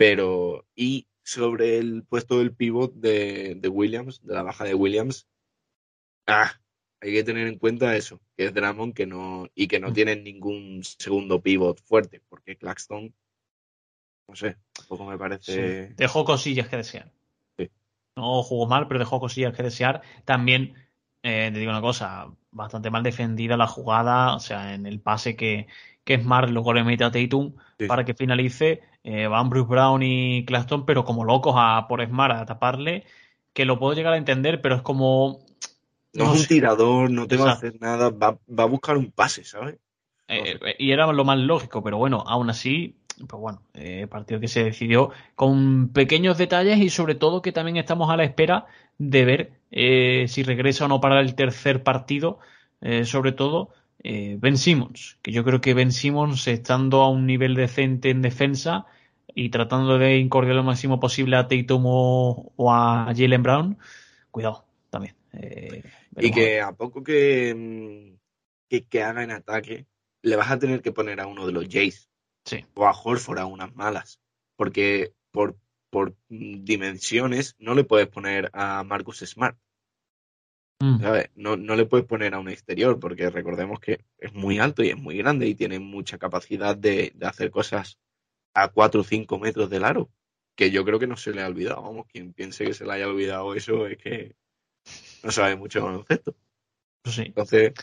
[0.02, 5.28] Pero, y sobre el puesto del pivot de, Williams, de la baja de Williams,
[6.26, 6.54] ah,
[7.00, 9.94] hay que tener en cuenta eso, que es Dramon que no, y que no mm.
[9.94, 13.14] tiene ningún segundo pivot fuerte, porque Claxton,
[14.28, 15.94] no sé, tampoco me parece.
[15.96, 17.12] Dejó cosillas que desear.
[18.16, 20.02] No jugó mal, pero dejó cosillas que desear.
[20.26, 20.74] También,
[21.22, 25.36] eh, te digo una cosa, bastante mal defendida la jugada, o sea, en el pase
[25.36, 25.68] que,
[26.04, 27.54] que Smart luego le mete a Tatum
[27.88, 28.82] para que finalice.
[29.04, 33.06] Eh, van Bruce Brown y Claxton, pero como locos a por Smart a taparle,
[33.54, 35.40] que lo puedo llegar a entender, pero es como.
[36.14, 39.46] No, es un tirador, no te va a hacer nada, va, a buscar un pase,
[39.46, 39.78] ¿sabes?
[40.28, 44.42] Eh, eh, y era lo más lógico, pero bueno, aún así, pues bueno, eh, partido
[44.42, 48.66] que se decidió con pequeños detalles y sobre todo que también estamos a la espera
[48.98, 49.52] de ver
[50.28, 52.40] si regresa o no para el tercer partido,
[53.04, 53.70] sobre todo
[54.04, 58.22] eh, ben Simmons, que yo creo que Ben Simmons, estando a un nivel decente en
[58.22, 58.86] defensa
[59.34, 63.78] y tratando de incordiar lo máximo posible a Tatum o, a Jalen Brown,
[64.32, 65.16] cuidado también.
[65.34, 65.84] Eh,
[66.18, 69.86] y que a poco que, mm, que, haga en ataque,
[70.24, 72.10] le vas a tener que poner a uno de los Jays
[72.46, 72.66] Sí.
[72.74, 74.20] o a Horford a unas malas.
[74.56, 75.58] Porque por,
[75.90, 79.58] por dimensiones no le puedes poner a Marcus Smart.
[80.82, 81.00] Mm.
[81.00, 81.30] ¿sabes?
[81.36, 84.90] No, no le puedes poner a un exterior porque recordemos que es muy alto y
[84.90, 88.00] es muy grande y tiene mucha capacidad de, de hacer cosas
[88.54, 90.10] a 4 o 5 metros del aro.
[90.56, 91.84] Que yo creo que no se le ha olvidado.
[91.84, 94.36] Vamos, quien piense que se le haya olvidado eso es que
[95.24, 96.36] no sabe mucho baloncesto.
[97.04, 97.24] Pues sí.
[97.28, 97.74] Entonces,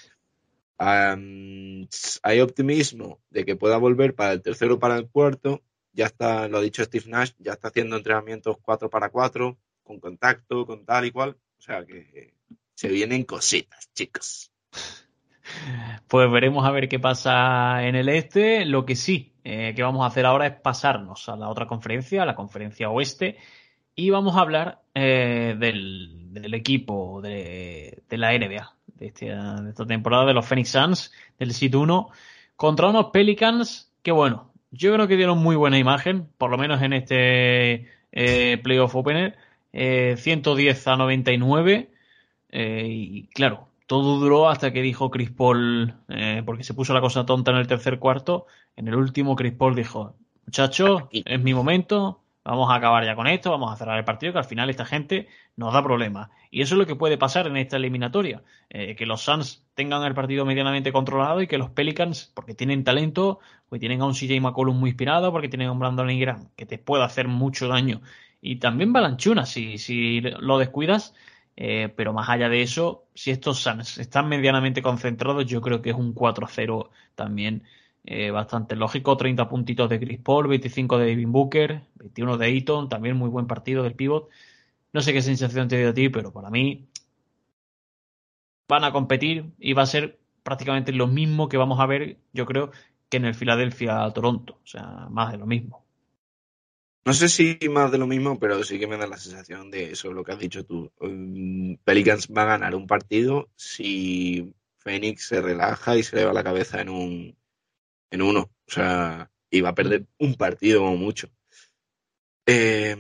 [0.77, 1.87] am,
[2.23, 5.63] hay optimismo de que pueda volver para el tercero o para el cuarto.
[5.93, 10.01] Ya está, lo ha dicho Steve Nash, ya está haciendo entrenamientos 4 para 4, con
[10.01, 11.37] contacto, con tal y cual.
[11.59, 12.35] O sea que
[12.79, 14.53] se vienen cositas, chicos.
[16.07, 18.65] Pues veremos a ver qué pasa en el este.
[18.67, 22.23] Lo que sí eh, que vamos a hacer ahora es pasarnos a la otra conferencia,
[22.23, 23.37] a la conferencia oeste,
[23.97, 29.37] y vamos a hablar eh, del, equipo de, de la NBA, de, este-
[29.69, 32.11] esta temporada, de los Phoenix Suns, del Sit 1,
[32.55, 36.81] contra unos Pelicans que, bueno, yo creo que dieron muy buena imagen, por lo menos
[36.81, 39.37] en este eh, playoff opener,
[39.73, 41.91] eh, 110 a 99.
[42.51, 47.01] Eh, y claro, todo duró hasta que dijo Chris Paul, eh, porque se puso la
[47.01, 48.47] cosa tonta en el tercer cuarto.
[48.77, 50.15] En el último, Chris Paul dijo:
[50.47, 54.33] Muchachos, es mi momento, vamos a acabar ya con esto, vamos a cerrar el partido,
[54.33, 56.31] que al final esta gente nos da problemas.
[56.51, 60.03] Y eso es lo que puede pasar en esta eliminatoria: eh, que los Suns tengan
[60.05, 64.13] el partido medianamente controlado y que los Pelicans, porque tienen talento, porque tienen a un
[64.13, 67.69] CJ McCollum muy inspirado, porque tienen a un Brandon Ingram que te puede hacer mucho
[67.69, 68.03] daño.
[68.41, 71.15] Y también Balanchuna, si, si lo descuidas.
[71.61, 75.91] Eh, pero más allá de eso, si estos Suns están medianamente concentrados, yo creo que
[75.91, 77.65] es un 4-0 también
[78.05, 79.17] eh, bastante lógico.
[79.17, 83.49] 30 puntitos de Chris Paul, 25 de Devin Booker, 21 de Ayton, también muy buen
[83.49, 84.29] partido del pivot.
[84.93, 86.87] No sé qué sensación te dio a ti, pero para mí
[88.69, 92.47] van a competir y va a ser prácticamente lo mismo que vamos a ver, yo
[92.47, 92.71] creo,
[93.09, 94.61] que en el Philadelphia-Toronto.
[94.63, 95.88] O sea, más de lo mismo.
[97.09, 99.93] No sé si más de lo mismo, pero sí que me da la sensación de
[99.93, 100.93] eso, lo que has dicho tú.
[101.01, 106.35] Um, Pelicans va a ganar un partido si Phoenix se relaja y se le va
[106.35, 107.39] la cabeza en un
[108.11, 108.41] en uno.
[108.41, 111.31] O sea, y va a perder un partido como mucho.
[112.45, 112.95] Eh,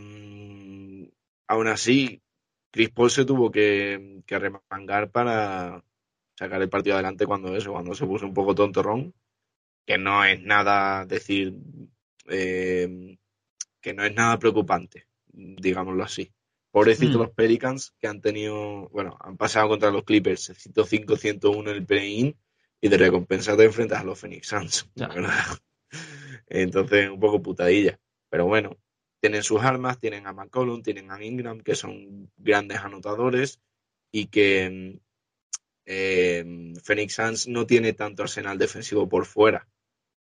[1.46, 2.22] aún así,
[2.70, 5.84] Chris Paul se tuvo que, que remangar para
[6.34, 9.12] sacar el partido adelante cuando eso, cuando se puso un poco tontorrón,
[9.84, 11.52] que no es nada decir
[12.30, 13.18] eh,
[13.88, 16.30] que no es nada preocupante, digámoslo así.
[16.70, 17.20] Pobrecitos Mm.
[17.22, 22.36] los Pelicans que han tenido, bueno, han pasado contra los Clippers 105-101 en el play-in
[22.82, 25.08] y de recompensa te enfrentas a los Phoenix Suns, Ya.
[25.08, 25.58] la verdad.
[26.48, 27.98] Entonces, un poco putadilla.
[28.28, 28.76] Pero bueno,
[29.20, 33.58] tienen sus armas, tienen a McCollum, tienen a Ingram, que son grandes anotadores
[34.12, 35.00] y que
[35.86, 39.66] eh, Phoenix Suns no tiene tanto arsenal defensivo por fuera.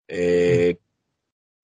[0.07, 0.77] Eh,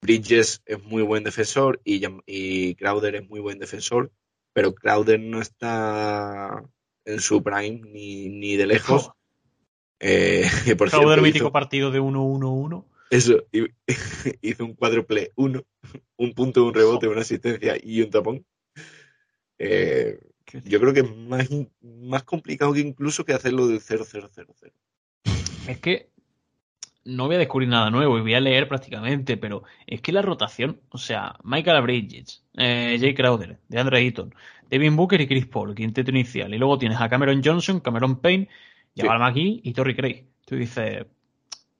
[0.01, 4.11] Bridges es muy buen defensor y, y Crowder es muy buen defensor,
[4.53, 6.63] pero Crowder no está
[7.05, 9.11] en su prime ni, ni de lejos.
[9.99, 10.43] Eh,
[10.77, 12.85] por Crowder, cierto, mítico hizo- partido de 1-1-1.
[13.11, 13.43] eso,
[14.41, 15.63] hizo un cuádruple uno,
[16.17, 18.45] un punto, un rebote, una asistencia y un tapón.
[19.57, 20.17] Eh,
[20.63, 21.47] yo creo que es más,
[21.81, 24.71] más complicado que incluso que hacerlo del 0-0-0-0.
[25.67, 26.09] Es que
[27.09, 30.21] no voy a descubrir nada nuevo y voy a leer prácticamente, pero es que la
[30.21, 34.33] rotación, o sea, Michael Bridges, eh, Jay Crowder, DeAndre Ayton,
[34.69, 38.47] Devin Booker y Chris Paul, quinteto inicial, y luego tienes a Cameron Johnson, Cameron Payne,
[38.95, 39.01] Sí.
[39.05, 40.25] Jabal McGee y Torrey Craig.
[40.45, 41.05] Tú dices,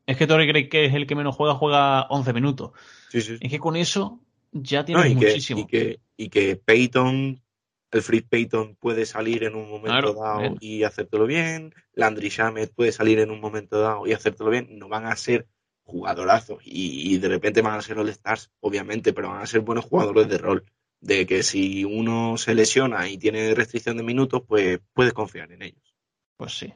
[0.05, 2.71] es que Torrey Craig, que es el que menos juega, juega 11 minutos.
[3.09, 3.37] Sí, sí.
[3.41, 4.19] Es que con eso
[4.51, 5.61] ya No, tienes que, muchísimo.
[5.61, 7.41] y, que, y que Peyton,
[7.91, 10.57] el Free Peyton puede salir en un momento Claro, dado bien.
[10.59, 11.73] y hacértelo bien.
[11.93, 14.77] Landry Shamet puede salir en un momento dado y hacértelo bien.
[14.77, 15.47] No van a ser
[15.83, 19.61] jugadorazos y, y de repente van a ser All Stars, obviamente, pero van a ser
[19.61, 20.65] buenos jugadores de rol.
[21.01, 25.61] De que si uno se lesiona y tiene restricción de minutos, pues puedes confiar en
[25.63, 25.95] ellos.
[26.37, 26.73] Pues sí.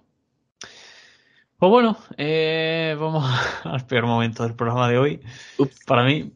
[1.57, 3.23] Pues bueno, eh, vamos
[3.63, 5.21] al peor momento del programa de hoy.
[5.57, 5.83] Ups.
[5.85, 6.31] Para mí,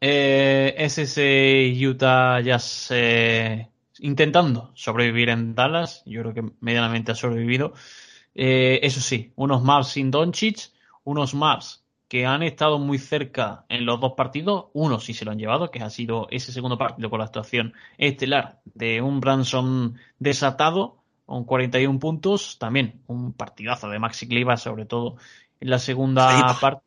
[0.00, 3.68] eh, es ese Utah Jazz eh,
[4.02, 6.02] intentando sobrevivir en Dallas.
[6.06, 7.72] Yo creo que medianamente ha sobrevivido.
[8.34, 10.70] Eh, eso sí, unos Mavs sin Doncic,
[11.04, 14.66] unos Mavs que han estado muy cerca en los dos partidos.
[14.74, 17.72] Uno sí se lo han llevado, que ha sido ese segundo partido con la actuación
[17.96, 22.58] estelar de un Branson desatado con 41 puntos.
[22.58, 25.16] También un partidazo de Maxi Cliva, sobre todo
[25.60, 26.82] en la segunda par-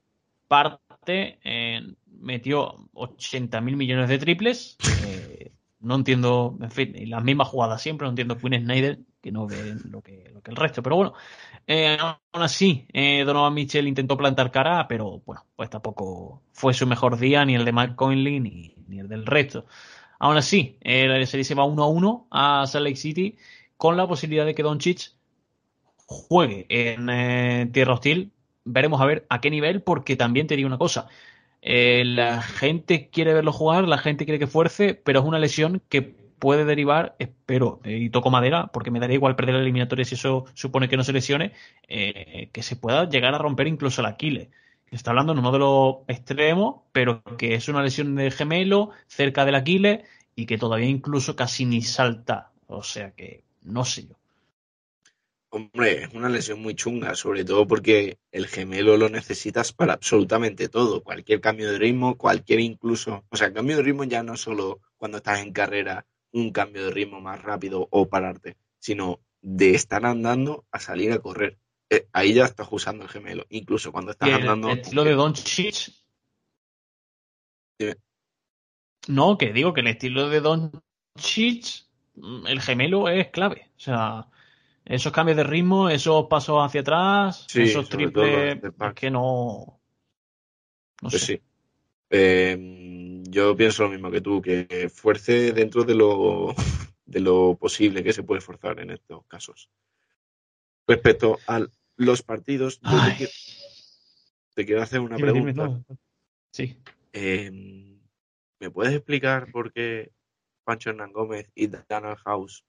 [0.48, 1.40] parte.
[1.44, 1.82] eh,
[2.20, 4.80] metió 80 mil millones de triples.
[4.98, 5.15] Eh,
[5.80, 8.06] no entiendo, en fin, las mismas jugadas siempre.
[8.06, 10.84] No entiendo Quinn Snyder que no ven lo que, lo que el resto.
[10.84, 11.14] Pero bueno,
[11.68, 16.88] eh, aún así, eh, Donovan Mitchell intentó plantar cara, pero bueno, pues tampoco fue su
[16.88, 19.66] mejor día, ni el de Mike Conley, ni, ni el del resto.
[20.20, 23.38] Aún así, la serie se va 1 a 1 a Salt Lake City
[23.78, 25.12] con la posibilidad de que Doncic
[26.06, 28.32] juegue en eh, tierra hostil.
[28.64, 31.08] Veremos a ver a qué nivel, porque también te digo una cosa.
[31.68, 35.82] Eh, la gente quiere verlo jugar, la gente quiere que fuerce, pero es una lesión
[35.90, 40.06] que puede derivar, espero, eh, y toco madera, porque me daría igual perder la eliminatoria
[40.06, 41.54] si eso supone que no se lesione,
[41.88, 44.50] eh, que se pueda llegar a romper incluso el Aquiles.
[44.92, 49.44] Está hablando en uno de los extremos, pero que es una lesión de gemelo cerca
[49.44, 50.04] del Aquiles
[50.36, 52.52] y que todavía incluso casi ni salta.
[52.68, 54.16] O sea que no sé yo.
[55.56, 60.68] Hombre, es una lesión muy chunga, sobre todo porque el gemelo lo necesitas para absolutamente
[60.68, 61.02] todo.
[61.02, 63.24] Cualquier cambio de ritmo, cualquier incluso.
[63.30, 66.84] O sea, el cambio de ritmo ya no solo cuando estás en carrera, un cambio
[66.84, 71.58] de ritmo más rápido o pararte, sino de estar andando a salir a correr.
[71.90, 73.46] Eh, ahí ya estás usando el gemelo.
[73.48, 74.72] Incluso cuando estás el, andando.
[74.72, 75.94] El estilo de Doncic.
[77.80, 77.96] Dime.
[79.08, 81.86] No, que digo que el estilo de Doncic,
[82.46, 83.72] el gemelo es clave.
[83.78, 84.28] O sea,
[84.86, 88.60] esos cambios de ritmo, esos pasos hacia atrás, Sí, esos triples,
[88.96, 89.82] que no.
[91.02, 91.26] No Pues sé.
[91.38, 91.42] sí.
[92.10, 96.54] Eh, yo pienso lo mismo que tú, que fuerce dentro de lo,
[97.06, 99.70] de lo posible que se puede forzar en estos casos.
[100.88, 101.66] Respecto a
[101.98, 103.32] los partidos, yo te quiero,
[104.54, 105.84] te quiero hacer una Dime, dime, pregunta.
[105.90, 105.98] no.
[106.52, 106.78] Sí.
[107.12, 107.52] Eh,
[108.60, 110.12] ¿me puedes explicar por qué
[110.64, 112.64] Pancho Hernán Gómez y Daniel House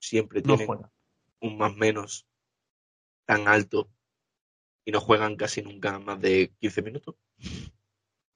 [0.00, 0.92] siempre No tienen juega.
[1.40, 2.26] Un más menos
[3.24, 3.88] tan alto
[4.84, 7.14] y no juegan casi nunca más de 15 minutos?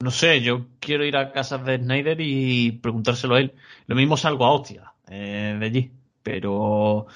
[0.00, 3.54] No sé, yo quiero ir a casa de Snyder y preguntárselo a él.
[3.86, 7.06] Lo mismo salgo a hostia eh, de allí, pero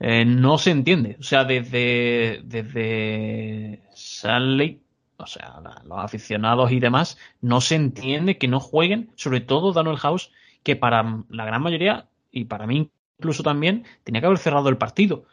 [0.00, 1.16] eh, no se entiende.
[1.20, 4.80] O sea, desde, desde Salt Lake,
[5.18, 9.98] o sea, los aficionados y demás, no se entiende que no jueguen, sobre todo Daniel
[9.98, 12.90] House, que para la gran mayoría, y para mí
[13.22, 15.24] incluso también, tenía que haber cerrado el partido.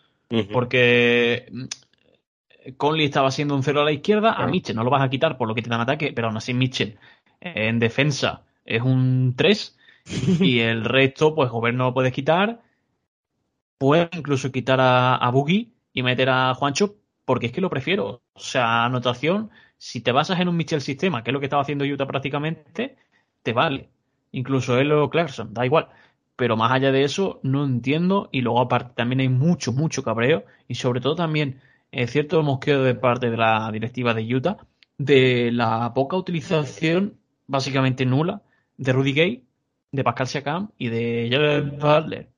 [0.54, 4.46] Porque mm, Conley estaba siendo un cero a la izquierda, a.
[4.46, 6.54] Mitchell no lo vas a quitar por lo que te dan ataque, pero aún así
[6.54, 6.98] Mitchell
[7.42, 9.78] en defensa es un 3
[10.40, 12.62] y el resto, pues Gobert no lo puedes quitar.
[13.80, 18.22] Puedes incluso quitar a, a Boogie y meter a Juancho, porque es que lo prefiero.
[18.34, 21.62] O sea, anotación, si te basas en un Mitchell sistema, que es lo que estaba
[21.64, 22.98] haciendo Utah prácticamente,
[23.42, 23.90] te vale.
[24.32, 25.90] Incluso él o Clarkson, da igual.
[26.40, 28.30] Pero más allá de eso, no entiendo.
[28.32, 30.46] Y luego, aparte, también hay mucho, mucho cabreo.
[30.70, 31.60] Y sobre todo también
[31.92, 34.58] es cierto mosqueo de parte de la directiva de Utah
[34.98, 38.42] de la poca utilización, básicamente nula,
[38.78, 39.44] de Rudy Gay,
[39.92, 42.30] de Pascal Siakam y de Jared Butler.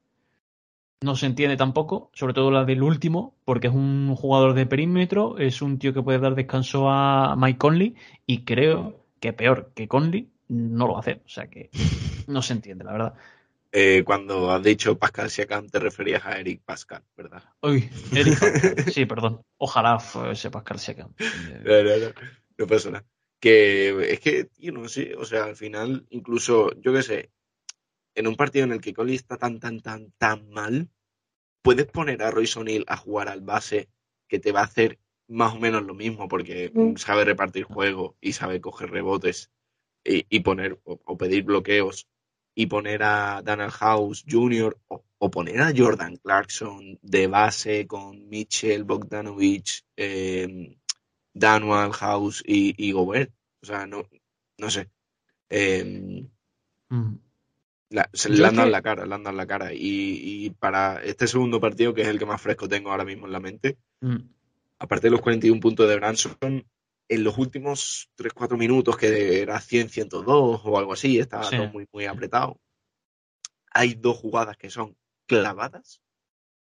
[1.02, 5.40] No se entiende tampoco, sobre todo la del último, porque es un jugador de perímetro,
[5.40, 7.96] es un tío que puede dar descanso a Mike Conley
[8.28, 11.22] y creo que peor que Conley no lo va a hacer.
[11.26, 11.72] O sea que
[12.28, 13.14] no se entiende, la verdad.
[13.74, 17.44] Eh, cuando has dicho Pascal Siakam te referías a Eric Pascal, ¿verdad?
[17.62, 18.76] Uy, Eric Pascal.
[18.94, 19.42] Sí, perdón.
[19.58, 21.14] Ojalá fuese Pascal Siakam.
[21.64, 22.14] No, no, no,
[22.58, 23.06] no pasa nada.
[23.40, 27.32] Que es que, tío, no sé, o sea, al final, incluso, yo qué sé,
[28.14, 30.90] en un partido en el que Conley está tan, tan, tan, tan mal,
[31.62, 33.90] puedes poner a Royce O'Neal a jugar al base
[34.28, 38.18] que te va a hacer más o menos lo mismo porque mm, sabe repartir juego
[38.20, 39.50] y sabe coger rebotes
[40.04, 42.08] y, y poner o, o pedir bloqueos
[42.56, 44.78] y poner a Daniel House Jr.
[44.88, 50.78] O, o poner a Jordan Clarkson de base con Mitchell, Bogdanovich, eh,
[51.34, 53.32] Daniel House y, y Gobert.
[53.62, 54.04] O sea, no,
[54.58, 54.90] no sé.
[55.50, 56.26] Eh,
[56.90, 57.14] mm.
[57.90, 59.74] la- se le han dado que- la cara, le han dado la cara.
[59.74, 63.28] Y, y para este segundo partido, que es el que más fresco tengo ahora mismo
[63.28, 64.18] en la mente, Mm.
[64.80, 66.66] aparte de los 41 puntos de Branson,
[67.14, 71.58] en los últimos 3-4 minutos, que era 100-102 o algo así, estaba Sí.
[71.58, 72.58] todo muy, muy apretado,
[73.74, 74.96] hay dos jugadas que son
[75.28, 76.02] clavadas.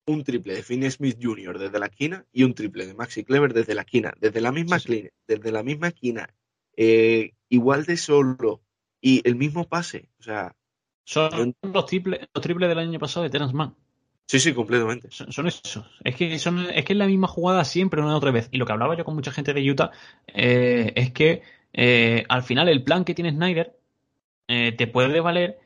[0.07, 1.59] Un triple de Finney Smith Jr.
[1.59, 4.78] desde la esquina y un triple de Maxi Clever desde la esquina, desde la misma,
[4.78, 6.32] Sí, desde la misma esquina,
[6.76, 8.61] eh, igual de solo
[9.01, 10.11] y el mismo pase.
[10.20, 10.55] O sea,
[11.05, 13.74] Son los triples, los triples del año pasado de Terence Mann.
[14.27, 15.09] Sí, sí, completamente.
[15.11, 15.85] Son, son esos.
[16.05, 18.49] Es que, son, es que es la misma jugada siempre, una y otra vez.
[18.51, 19.91] Y lo que hablaba yo con mucha gente de Utah
[20.29, 23.77] eh, es que eh, al final el plan que tiene Snyder
[24.49, 25.59] eh, te puede valer,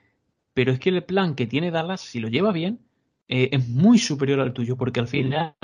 [0.54, 2.80] pero es que el plan que tiene Dallas, si lo lleva bien,
[3.28, 5.54] es muy superior al tuyo, porque al final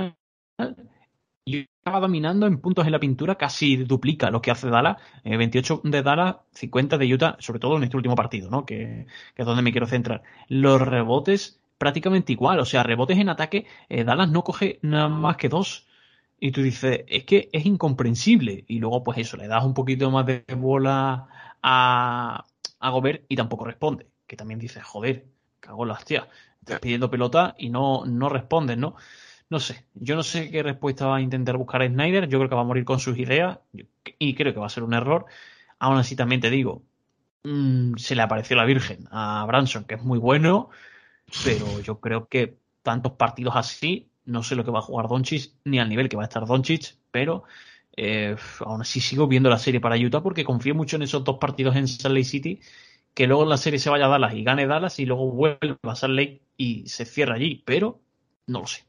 [1.93, 4.97] va dominando en puntos en la pintura, casi duplica lo que hace Dallas.
[5.25, 8.67] Eh, 28 de Dallas, 50 de Utah, sobre todo en este último partido, ¿no?
[8.67, 10.23] Que, que es donde me quiero centrar.
[10.49, 12.61] Los rebotes prácticamente igual.
[12.61, 15.87] O sea, rebotes en ataque, eh, Dallas no coge nada más que dos.
[16.39, 18.65] Y tú dices, es que es incomprensible.
[18.69, 21.29] Y luego, pues eso, le das un poquito más de bola
[21.63, 22.45] a,
[22.81, 24.07] a Gobert y tampoco responde.
[24.27, 25.27] Que también dices, joder,
[25.61, 26.27] cago en las tías.
[26.61, 28.97] Estás pidiendo pelota y no, no respondes, ¿no?
[29.49, 32.29] No sé, yo no sé qué respuesta va a intentar buscar Snyder.
[32.29, 33.61] Yo creo que va a morir con sus ideas
[34.19, 35.27] y creo que va a ser un error.
[35.79, 36.83] Aún así, también te digo,
[37.45, 40.71] mmm, se le apareció la Virgen a Branson, que es muy bueno,
[41.45, 45.53] pero yo creo que tantos partidos así, no sé lo que va a jugar Doncic
[45.65, 47.45] ni al nivel que va a estar Doncic, pero
[47.97, 51.39] eh, aún así sigo viendo la serie para Utah porque confío mucho en esos dos
[51.39, 52.61] partidos en Salt Lake City,
[53.15, 55.79] que luego en la serie se vaya a Dallas y gane Dallas y luego vuelva
[55.83, 58.01] a Salt Lake y se cierra allí, pero
[58.47, 58.85] no lo sé.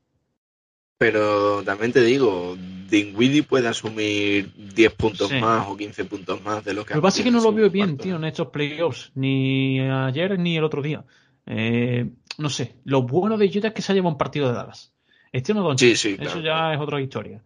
[0.98, 2.58] Pero también te digo,
[2.90, 5.40] Dinwiddie puede asumir 10 puntos sí.
[5.40, 6.96] más o 15 puntos más de lo que...
[6.96, 10.40] Lo que pasa es que no lo veo bien, tío, en estos playoffs, ni ayer
[10.40, 11.06] ni el otro día.
[11.46, 14.54] Eh, no sé, lo bueno de Utah es que se ha llevado un partido de
[14.54, 14.94] Dallas.
[15.32, 16.74] Este no Don sí, sí, Eso claro, ya claro.
[16.74, 17.44] es otra historia.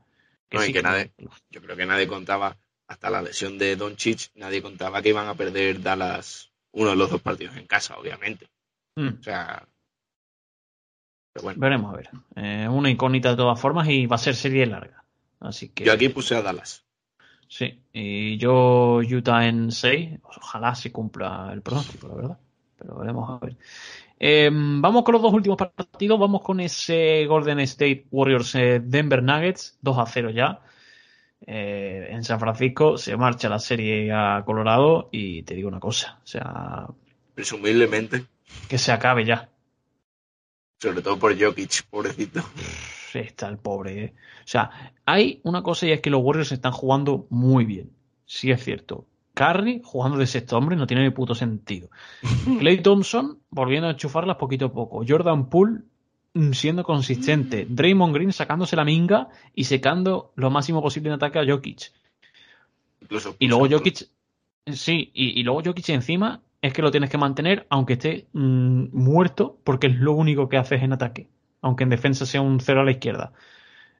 [0.50, 1.12] Que no, sí, y que nadie,
[1.50, 5.36] yo creo que nadie contaba, hasta la lesión de Doncic, nadie contaba que iban a
[5.36, 8.50] perder Dallas uno de los dos partidos en casa, obviamente.
[8.96, 9.20] Mm.
[9.20, 9.66] O sea,
[11.42, 11.60] bueno.
[11.60, 12.10] Veremos a ver.
[12.36, 15.04] Eh, una incógnita de todas formas y va a ser serie larga.
[15.40, 15.86] Así que.
[15.86, 16.86] Yo aquí puse a Dallas.
[17.48, 20.20] Sí, y yo Utah en 6.
[20.24, 22.38] Ojalá se cumpla el pronóstico, la verdad.
[22.78, 23.58] Pero veremos a ver.
[24.24, 26.20] Eh, vamos con los dos últimos partidos.
[26.20, 29.80] Vamos con ese Golden State Warriors eh, Denver Nuggets.
[29.82, 30.62] 2 a 0 ya.
[31.48, 36.20] Eh, en San Francisco se marcha la serie a Colorado y te digo una cosa.
[36.24, 36.86] O sea.
[37.34, 38.26] Presumiblemente.
[38.70, 39.50] Que se acabe ya.
[40.80, 42.44] Sobre todo por Jokic, pobrecito.
[43.16, 44.04] Está el pobre.
[44.04, 44.14] ¿eh?
[44.44, 47.90] O sea, hay una cosa y es que los Warriors están jugando muy bien.
[48.26, 49.08] Sí es cierto.
[49.34, 51.90] Curry jugando de sexto hombre no tiene ni puto sentido.
[52.60, 55.04] Clay Thompson volviendo a enchufarlas poquito a poco.
[55.08, 55.82] Jordan Poole
[56.54, 57.66] siendo consistente.
[57.70, 61.92] Draymond Green sacándose la minga y secando lo máximo posible en ataque a Jokic.
[63.40, 64.08] Y luego Jokic,
[64.68, 68.86] sí, y, y, luego Jokic encima es que lo tienes que mantener aunque esté mmm,
[68.94, 71.28] muerto porque es lo único que haces en ataque.
[71.62, 73.34] Aunque en defensa sea un cero a la izquierda.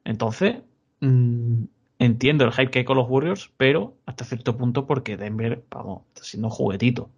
[0.04, 0.56] Entonces,
[2.02, 6.02] entiendo el hype que hay con los Warriors, pero hasta cierto punto porque Denver, vamos,
[6.08, 7.10] está siendo un juguetito.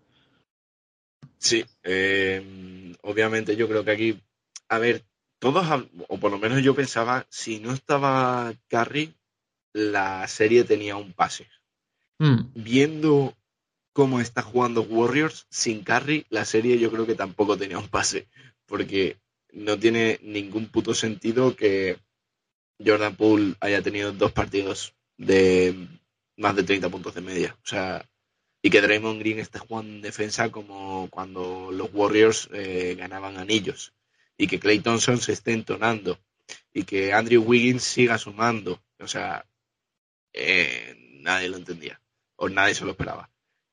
[1.39, 4.23] Sí, eh, obviamente yo creo que aquí,
[4.69, 5.05] a ver,
[5.39, 5.67] todos,
[6.09, 9.15] o por lo menos yo pensaba, si no estaba Curry,
[9.73, 11.49] la serie tenía un pase.
[12.19, 12.53] Mm.
[12.55, 13.35] Viendo
[13.93, 18.29] cómo está jugando Warriors sin Curry, la serie yo creo que tampoco tenía un pase,
[18.67, 19.17] porque
[19.53, 21.99] no tiene ningún puto sentido que
[22.85, 25.89] Jordan Poole haya tenido dos partidos de
[26.37, 27.57] más de 30 puntos de media.
[27.63, 28.09] O sea,
[28.63, 33.93] y que Draymond Green esté jugando en defensa como cuando los Warriors eh, ganaban anillos.
[34.37, 36.19] Y que Clay Thompson se esté entonando.
[36.73, 38.83] Y que Andrew Wiggins siga sumando.
[38.99, 39.47] O sea,
[40.33, 42.01] eh, nadie lo entendía.
[42.37, 43.31] O nadie se lo esperaba.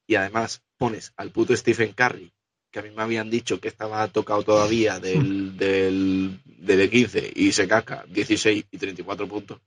[0.08, 2.34] Y además pones al puto Stephen Curry,
[2.72, 7.52] que a mí me habían dicho que estaba tocado todavía del, del, del 15 y
[7.52, 9.60] se casca 16 y 34 puntos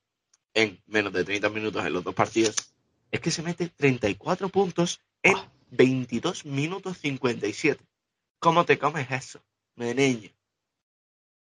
[0.54, 2.54] en menos de 30 minutos en los dos partidos,
[3.10, 5.36] es que se mete 34 puntos en
[5.70, 7.82] 22 minutos 57.
[8.38, 9.40] ¿Cómo te comes eso,
[9.74, 10.30] meneño?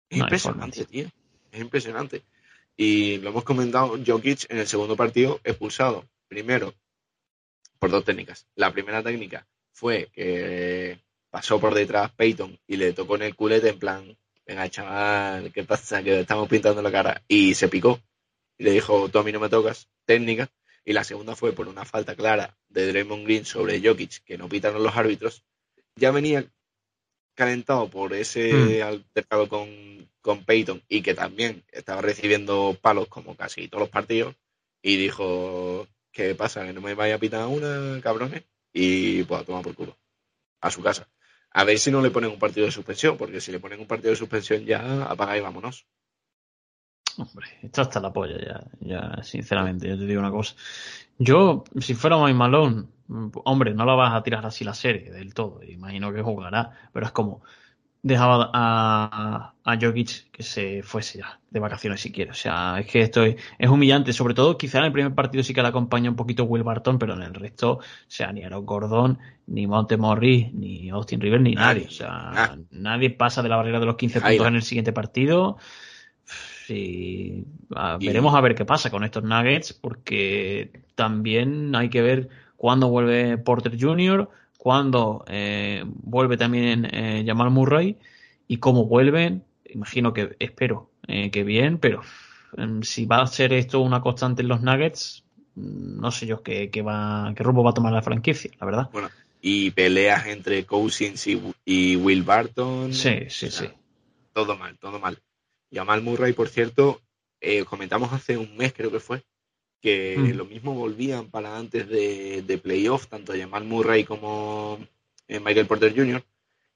[0.09, 1.07] Es no impresionante, tío.
[1.51, 2.23] Es impresionante.
[2.77, 6.07] Y lo hemos comentado, Jokic en el segundo partido expulsado.
[6.27, 6.73] Primero,
[7.79, 8.47] por dos técnicas.
[8.55, 13.69] La primera técnica fue que pasó por detrás Peyton y le tocó en el culete
[13.69, 16.03] en plan, venga chaval, ¿qué pasa?
[16.03, 17.23] Que estamos pintando la cara.
[17.27, 17.99] Y se picó.
[18.57, 20.49] Y le dijo, tú a mí no me tocas, técnica.
[20.83, 24.49] Y la segunda fue por una falta clara de Draymond Green sobre Jokic, que no
[24.49, 25.43] pitaron los árbitros.
[25.95, 26.45] Ya venía
[27.33, 28.87] calentado por ese mm.
[28.87, 34.35] altercado con, con Peyton y que también estaba recibiendo palos como casi todos los partidos.
[34.81, 36.65] Y dijo, ¿qué pasa?
[36.65, 38.43] ¿Que no me vaya a pitar una, cabrones?
[38.73, 39.97] Y pues a tomar por culo.
[40.59, 41.07] A su casa.
[41.53, 43.87] A ver si no le ponen un partido de suspensión, porque si le ponen un
[43.87, 45.85] partido de suspensión ya apaga y vámonos.
[47.17, 50.55] Hombre, esto hasta la polla ya, ya, sinceramente, yo te digo una cosa.
[51.17, 52.85] Yo, si fuera Mike Malone,
[53.43, 57.05] hombre, no la vas a tirar así la serie del todo, imagino que jugará, pero
[57.05, 57.43] es como
[58.03, 62.31] dejaba a, a Jokic que se fuese ya de vacaciones si quiere.
[62.31, 65.43] O sea, es que esto es, es, humillante, sobre todo quizá en el primer partido
[65.43, 68.43] sí que le acompaña un poquito Will Barton, pero en el resto, o sea, ni
[68.43, 71.81] Aaron Gordon, ni Monte Morris, ni Austin Rivers, ni nadie.
[71.81, 71.87] nadie.
[71.87, 72.57] O sea, ah.
[72.71, 75.57] nadie pasa de la barrera de los 15 puntos en el siguiente partido.
[77.75, 82.29] A, y, veremos a ver qué pasa con estos Nuggets, porque también hay que ver
[82.55, 84.29] cuándo vuelve Porter Jr.,
[84.61, 87.97] cuándo eh, vuelve también eh, Jamal Murray
[88.47, 89.43] y cómo vuelven.
[89.65, 92.03] Imagino que, espero eh, que bien, pero
[92.57, 95.23] em, si va a ser esto una constante en los Nuggets,
[95.55, 98.89] no sé yo qué, va, qué rumbo va a tomar la franquicia, la verdad.
[98.93, 99.09] Bueno,
[99.41, 101.25] y peleas entre Cousins
[101.65, 102.93] y, Will Barton.
[102.93, 103.65] Sí, sí, sí.
[104.31, 105.17] Todo mal, todo mal.
[105.71, 107.01] Y a Mal Murray, por cierto,
[107.39, 109.23] eh, comentamos hace un mes, creo que fue,
[109.81, 110.37] que mm.
[110.37, 114.79] lo mismo volvían para antes de, de playoff, tanto Jamal Murray como
[115.27, 116.23] eh, Michael Porter Jr.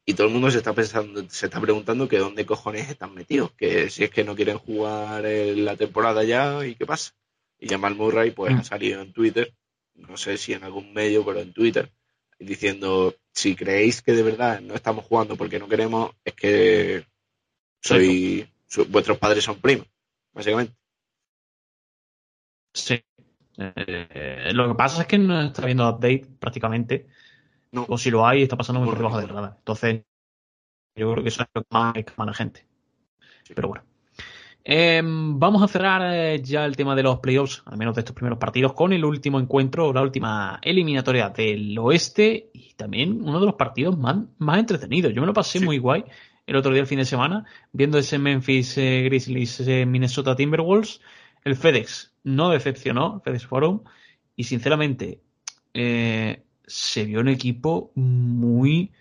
[0.08, 3.52] Y todo el mundo se está pensando, se está preguntando que dónde cojones están metidos,
[3.54, 7.14] que si es que no quieren jugar la temporada ya y qué pasa.
[7.60, 8.58] Y Jamal Murray pues mm.
[8.58, 9.54] ha salido en Twitter,
[9.96, 11.92] no sé si en algún medio, pero en Twitter,
[12.40, 17.06] diciendo si creéis que de verdad no estamos jugando porque no queremos, es que
[17.82, 18.48] soy
[18.90, 19.88] vuestros padres son primos,
[20.34, 20.74] básicamente.
[22.76, 23.02] Sí.
[23.58, 27.08] Eh, lo que pasa es que no está viendo update prácticamente.
[27.72, 27.86] No.
[27.90, 29.56] O si lo hay, está pasando muy por debajo del radar.
[29.58, 30.04] Entonces,
[30.96, 32.66] yo creo que eso es lo que más a la gente.
[33.54, 33.84] Pero bueno.
[34.68, 38.16] Em, vamos a cerrar eh, ya el tema de los playoffs, al menos de estos
[38.16, 43.46] primeros partidos, con el último encuentro, la última eliminatoria del oeste y también uno de
[43.46, 45.14] los partidos más, más entretenidos.
[45.14, 46.04] Yo me lo pasé muy guay
[46.48, 51.00] el otro día, el fin de semana, viendo ese Memphis eh, Grizzlies Minnesota Timberwolves.
[51.46, 53.84] El FedEx no decepcionó, FedEx Forum,
[54.36, 55.22] y sinceramente
[55.74, 58.92] eh, se vio un equipo muy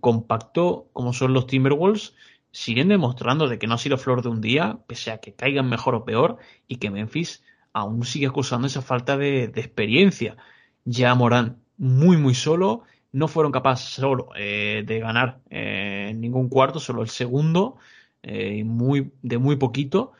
[0.00, 2.14] compacto como son los Timberwolves.
[2.50, 5.68] Siguen demostrando de que no ha sido flor de un día, pese a que caigan
[5.68, 10.36] mejor o peor, y que Memphis aún sigue acusando esa falta de, de experiencia.
[10.84, 12.82] Ya Morán muy, muy solo
[13.12, 17.76] no fueron capaces solo eh, de ganar eh, ningún cuarto, solo el segundo,
[18.22, 20.12] eh, muy, de muy poquito,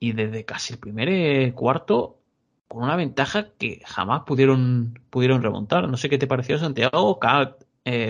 [0.00, 2.18] y desde casi el primer cuarto
[2.66, 5.88] con una ventaja que jamás pudieron, pudieron remontar.
[5.88, 7.20] No sé qué te pareció, Santiago.
[7.20, 7.56] Cal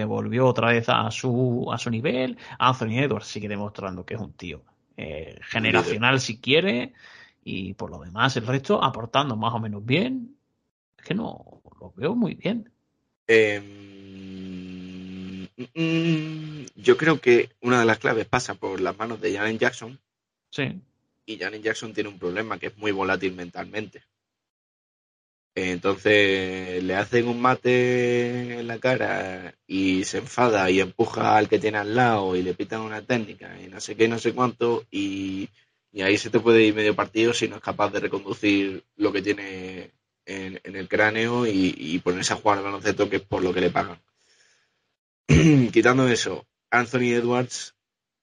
[0.06, 2.38] volvió otra vez a su, a su nivel.
[2.58, 4.62] Anthony Edwards sigue demostrando que es un tío
[5.42, 6.92] generacional si quiere.
[7.42, 10.36] Y por lo demás, el resto aportando más o menos bien.
[10.98, 12.70] Es que no lo veo muy bien.
[13.26, 13.90] Eh
[15.74, 20.00] Mm, yo creo que una de las claves pasa por las manos de Janet Jackson.
[20.50, 20.80] Sí.
[21.30, 24.02] Y Janet Jackson tiene un problema que es muy volátil mentalmente.
[25.54, 31.60] Entonces le hacen un mate en la cara y se enfada y empuja al que
[31.60, 34.84] tiene al lado y le pitan una técnica y no sé qué, no sé cuánto.
[34.90, 35.48] Y,
[36.02, 39.22] ahí se te puede ir medio partido si no es capaz de reconducir lo que
[39.22, 39.92] tiene
[40.26, 43.60] en, el cráneo y, y, ponerse a jugar al baloncesto, que es por lo que
[43.60, 44.00] le pagan.
[45.72, 47.76] quitando eso, Anthony Edwards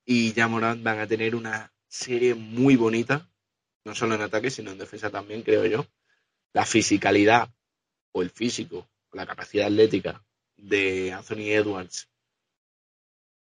[0.05, 3.27] y Jamorant van a tener una serie muy bonita,
[3.85, 5.85] no solo en ataque, sino en defensa también, creo yo.
[6.53, 7.49] La fisicalidad
[8.11, 10.23] o el físico, la capacidad atlética
[10.55, 12.09] de Anthony Edwards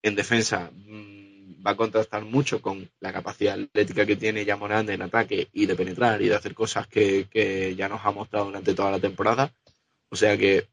[0.02, 5.02] en defensa mm, va a contrastar mucho con la capacidad atlética que tiene Jamorant en
[5.02, 8.74] ataque y de penetrar y de hacer cosas que, que ya nos ha mostrado durante
[8.74, 9.54] toda la temporada.
[10.10, 10.68] O sea que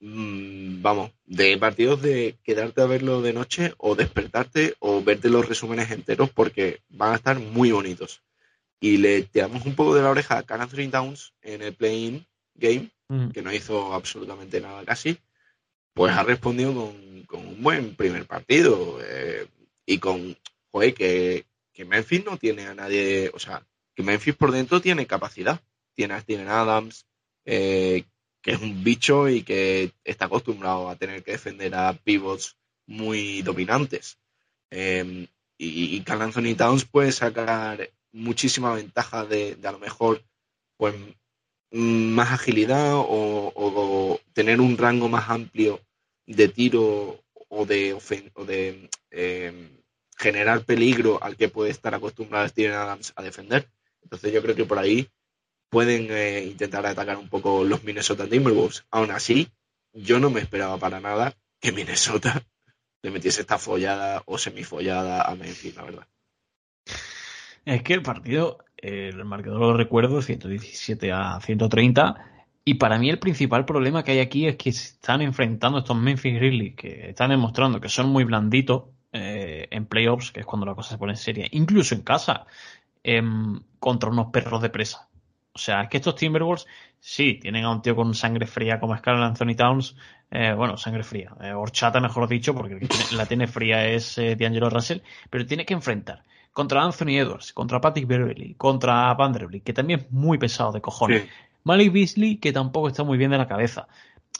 [0.00, 5.46] Mm, vamos, de partidos de quedarte a verlo de noche o despertarte o verte los
[5.46, 8.22] resúmenes enteros porque van a estar muy bonitos.
[8.80, 12.26] Y le tiramos un poco de la oreja a Carl Anthony Downs en el play
[12.54, 13.30] game, mm.
[13.30, 15.18] que no hizo absolutamente nada casi,
[15.92, 16.94] pues ha respondido
[17.26, 19.46] con, un buen primer partido eh,
[19.84, 20.34] y con,
[20.70, 21.44] joder, que,
[21.74, 25.60] que, Memphis no tiene a nadie, o sea, que Memphis por dentro tiene capacidad.
[25.94, 27.04] Tiene a Steven Adams,
[27.44, 28.04] eh,
[28.42, 33.42] que es un bicho y que está acostumbrado a tener que defender a pivots muy
[33.42, 34.18] dominantes.
[34.70, 35.26] Em,
[35.58, 40.22] y, y Carl Anthony Towns puede sacar muchísima ventaja de, a lo mejor
[40.76, 40.94] pues
[41.72, 45.80] más agilidad o, tener un rango más amplio
[46.26, 47.96] de tiro o de,
[48.34, 49.68] o de em,
[50.16, 53.68] generar peligro al que puede estar acostumbrado Steven Adams a defender.
[54.02, 55.08] Entonces yo creo que por ahí
[55.70, 58.84] pueden eh, intentar atacar un poco los Minnesota Timberwolves.
[58.90, 59.48] Aún así,
[59.92, 62.42] yo no me esperaba para nada que Minnesota
[63.02, 66.06] le metiese esta follada o semifollada a Memphis, la verdad.
[67.64, 72.26] Es que el partido, el marcador lo recuerdo, 117 a 130.
[72.64, 75.96] Y para mí el principal problema que hay aquí es que se están enfrentando estos
[75.96, 80.66] Memphis Grizzlies, que están demostrando que son muy blanditos eh, en playoffs, que es cuando
[80.66, 82.46] la cosa se pone en seria, incluso en casa,
[83.02, 85.09] em, contra unos perros de presa.
[85.60, 86.66] O sea, es que estos Timberwolves
[86.98, 89.94] sí tienen a un tío con sangre fría como es Carl Anthony Towns.
[90.30, 91.34] Eh, bueno, sangre fría.
[91.42, 95.00] Eh, horchata, mejor dicho, porque la tiene fría es eh, D'Angelo Russell.
[95.28, 96.22] Pero tiene que enfrentar
[96.54, 101.28] contra Anthony Edwards, contra Patrick Beverly, contra Vanderbilt, que también es muy pesado de cojones.
[101.62, 103.86] Malik Beasley, que tampoco está muy bien de la cabeza.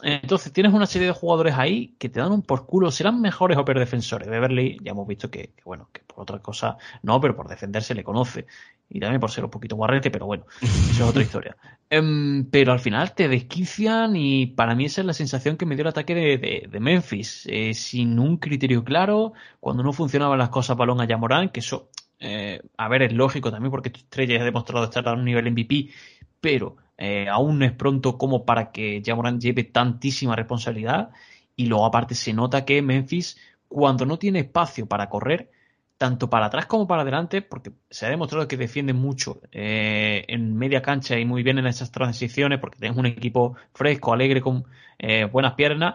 [0.03, 3.59] Entonces tienes una serie de jugadores ahí que te dan un por culo, serán mejores
[3.59, 4.29] o peor defensores.
[4.29, 7.95] Beverly, ya hemos visto que, bueno, que por otra cosa no, pero por defender se
[7.95, 8.47] le conoce.
[8.89, 11.57] Y también por ser un poquito guarrete, pero bueno, eso es otra historia.
[11.89, 15.77] Em, pero al final te desquician y para mí esa es la sensación que me
[15.77, 17.47] dio el ataque de, Memphis.
[17.47, 21.91] Eh, sin un criterio claro, cuando no funcionaban las cosas balón a Yamorán, que eso,
[22.19, 25.25] eh, a ver, es lógico también porque tu estrella ya ha demostrado estar a un
[25.25, 25.91] nivel MVP,
[26.41, 31.11] pero eh, aún no es pronto como para que Jamoran lleve tantísima responsabilidad.
[31.57, 33.39] Y luego aparte se nota que Memphis,
[33.69, 35.51] cuando no tiene espacio para correr,
[35.99, 40.57] tanto para atrás como para adelante, porque se ha demostrado que defiende mucho eh, en
[40.57, 44.65] media cancha y muy bien en esas transiciones, porque tienes un equipo fresco, alegre, con
[44.99, 45.95] eh, buenas piernas,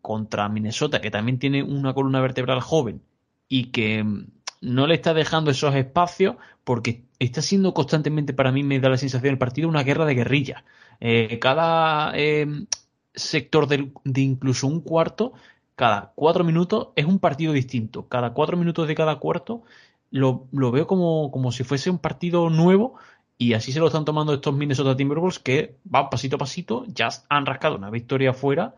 [0.00, 3.02] contra Minnesota, que también tiene una columna vertebral joven
[3.48, 4.26] y que mm,
[4.62, 8.96] no le está dejando esos espacios porque está siendo constantemente, para mí me da la
[8.96, 10.64] sensación el partido, una guerra de guerrilla.
[11.00, 12.66] Eh, cada em,
[13.14, 15.32] sector de, incluso un cuarto,
[15.76, 18.08] cada cuatro minutos es un partido distinto.
[18.08, 19.62] Cada cuatro minutos de cada cuarto
[20.10, 22.94] lo, veo como, como si fuese un partido nuevo
[23.36, 27.08] y así se lo están tomando estos Minnesota Timberwolves que van pasito a pasito, ya
[27.28, 28.74] han rascado una victoria afuera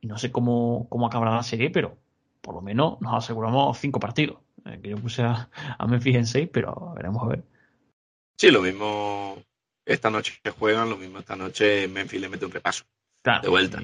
[0.00, 1.96] y no sé cómo, cómo acabará la serie, pero
[2.40, 4.38] por lo menos nos aseguramos cinco partidos.
[4.64, 5.48] Eh, que yo puse a,
[5.86, 7.44] Memphis en 6, pero veremos a ver.
[8.38, 9.42] Sí, lo mismo
[9.84, 12.84] esta noche que juegan, lo mismo esta noche Memphis le mete un repaso.
[13.24, 13.80] de vuelta.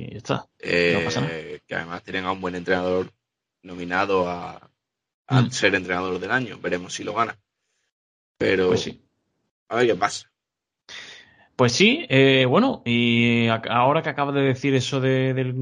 [0.61, 3.13] Eh, que además tienen a un buen entrenador
[3.63, 4.71] nominado a,
[5.29, 5.51] mm.
[5.51, 6.59] ser entrenador del año.
[6.61, 7.37] Veremos si lo gana.
[8.39, 9.03] Pero pues sí.
[9.69, 10.31] a ver qué pasa.
[11.57, 15.55] Pues sí, eh, bueno, y ahora que acaba de decir eso del,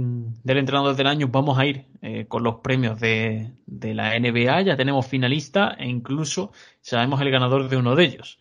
[0.46, 4.62] entrenador del año, vamos a ir eh, con los premios de, la NBA.
[4.62, 8.38] Ya tenemos finalistas e incluso sabemos el ganador de uno de ellos.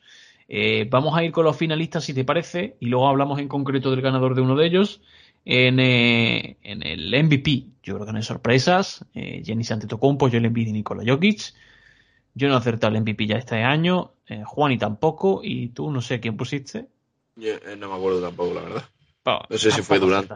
[0.53, 3.89] Eh, vamos a ir con los finalistas, si te parece, y luego hablamos en concreto
[3.89, 5.01] del ganador de uno de ellos.
[5.45, 9.05] En, el MVP, yo creo que no hay sorpresas.
[9.13, 11.53] Jenny Santetocompo, Joel Embiid y Nikola Jokic.
[12.33, 14.11] Yo no he acertado el MVP ya este año.
[14.45, 15.39] Juan y tampoco.
[15.41, 16.87] Y tú no sé quién pusiste.
[17.39, 18.83] Eh, no me acuerdo tampoco, la verdad.
[19.49, 20.35] no sé si fue durante.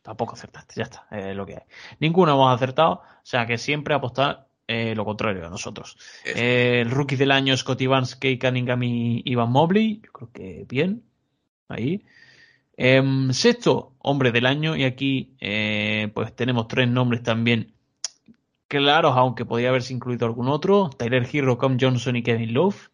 [0.00, 1.62] Tampoco acertaste, ya está, es lo que hay.
[1.98, 5.96] Ninguno hemos acertado, o sea que siempre apostar eh, lo contrario a nosotros.
[6.24, 10.66] Eh, el rookie del año, Scotty Barnes, Kay Cunningham y Ivan Mobley, yo creo que
[10.68, 11.02] bien,
[11.68, 12.04] ahí.
[12.76, 15.36] Em, sexto, hombre del año, y aquí
[16.14, 17.76] pues tenemos tres nombres también
[18.68, 20.90] claros, aunque podría haberse incluido algún otro.
[20.90, 22.90] Tyler Hero, Cam Johnson y Kevin Love.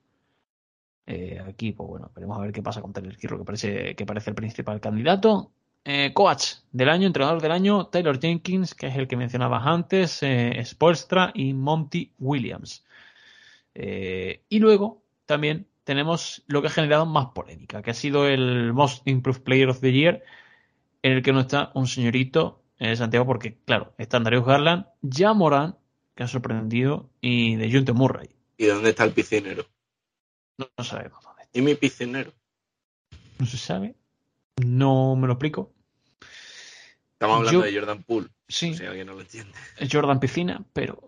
[1.07, 4.07] Eh, aquí, pues bueno, veremos a ver qué pasa con Taylor Kirro, que parece, que
[4.07, 5.53] parece el principal candidato.
[5.85, 10.22] Eh, coach del año, entrenador del año, Taylor Jenkins, que es el que mencionabas antes,
[10.22, 10.62] eh,
[11.35, 12.85] y Monty Williams.
[13.74, 18.72] Eh, y luego también tenemos lo que ha generado más polémica, que ha sido el
[18.72, 20.22] Most Improved Player of the Year,
[21.03, 25.33] en el que no está un señorito en Santiago, porque claro, está Darius Garland, ya
[25.33, 25.76] Moran,
[26.14, 28.28] que ha sorprendido, y de Junte Murray.
[28.57, 29.66] ¿Y dónde está el piscinero?
[30.59, 31.49] No, sabemos dónde.
[31.53, 32.33] ¿Y mi piscinero?
[33.39, 33.97] No se sabe.
[34.57, 35.72] No me lo explico.
[37.12, 38.28] Estamos hablando de Jordan Poole.
[38.48, 38.74] Sí.
[38.74, 39.53] Si alguien no lo entiende.
[39.78, 41.00] Es Jordan Piscina, pero.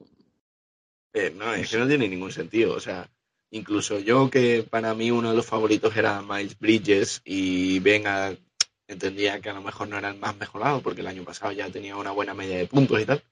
[1.12, 2.74] Eh, no, es que no tiene ningún sentido.
[2.74, 3.10] O sea,
[3.50, 8.36] incluso yo, que para mí uno de los favoritos era Miles Bridges, y venga,
[8.86, 11.68] entendía que a lo mejor no era el más mejorado, porque el año pasado ya
[11.70, 13.22] tenía una buena media de puntos y tal.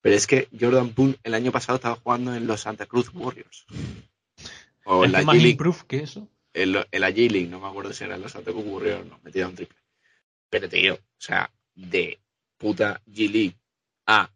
[0.00, 3.66] Pero es que Jordan Poole el año pasado estaba jugando en los Santa Cruz Warriors.
[4.84, 6.28] O el más improve que eso?
[6.52, 9.54] El, el no me acuerdo si era el Osate que ocurrió o no, metía un
[9.54, 9.78] triple.
[10.50, 12.20] Pero tío, o sea, de
[12.58, 13.56] puta G-League
[14.06, 14.30] a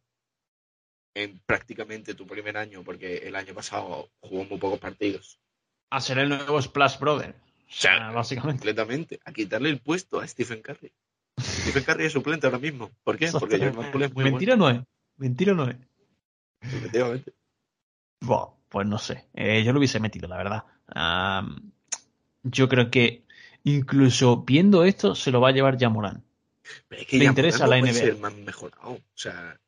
[1.15, 5.39] en prácticamente tu primer año, porque el año pasado jugó muy pocos partidos.
[5.91, 7.31] A ser el nuevo Splash Brother.
[7.31, 8.61] O sea, básicamente.
[8.61, 9.21] Completamente.
[9.25, 10.93] A quitarle el puesto a Stephen Curry.
[11.41, 12.91] Stephen Curry es suplente ahora mismo.
[13.03, 13.31] ¿Por qué?
[13.33, 14.81] Porque Jordan Poole es muy Mentira no es.
[15.17, 15.77] Mentira no es.
[16.61, 17.33] Efectivamente.
[18.21, 19.29] Wow pues no sé.
[19.35, 20.65] Eh, yo lo hubiese metido, la verdad.
[22.51, 23.23] Yo creo que
[23.65, 26.25] incluso viendo esto, se lo va a llevar ya Morán.
[26.91, 28.17] le interesa la NBA.
[28.21, 28.91] más mejorado.
[28.91, 29.59] O sea...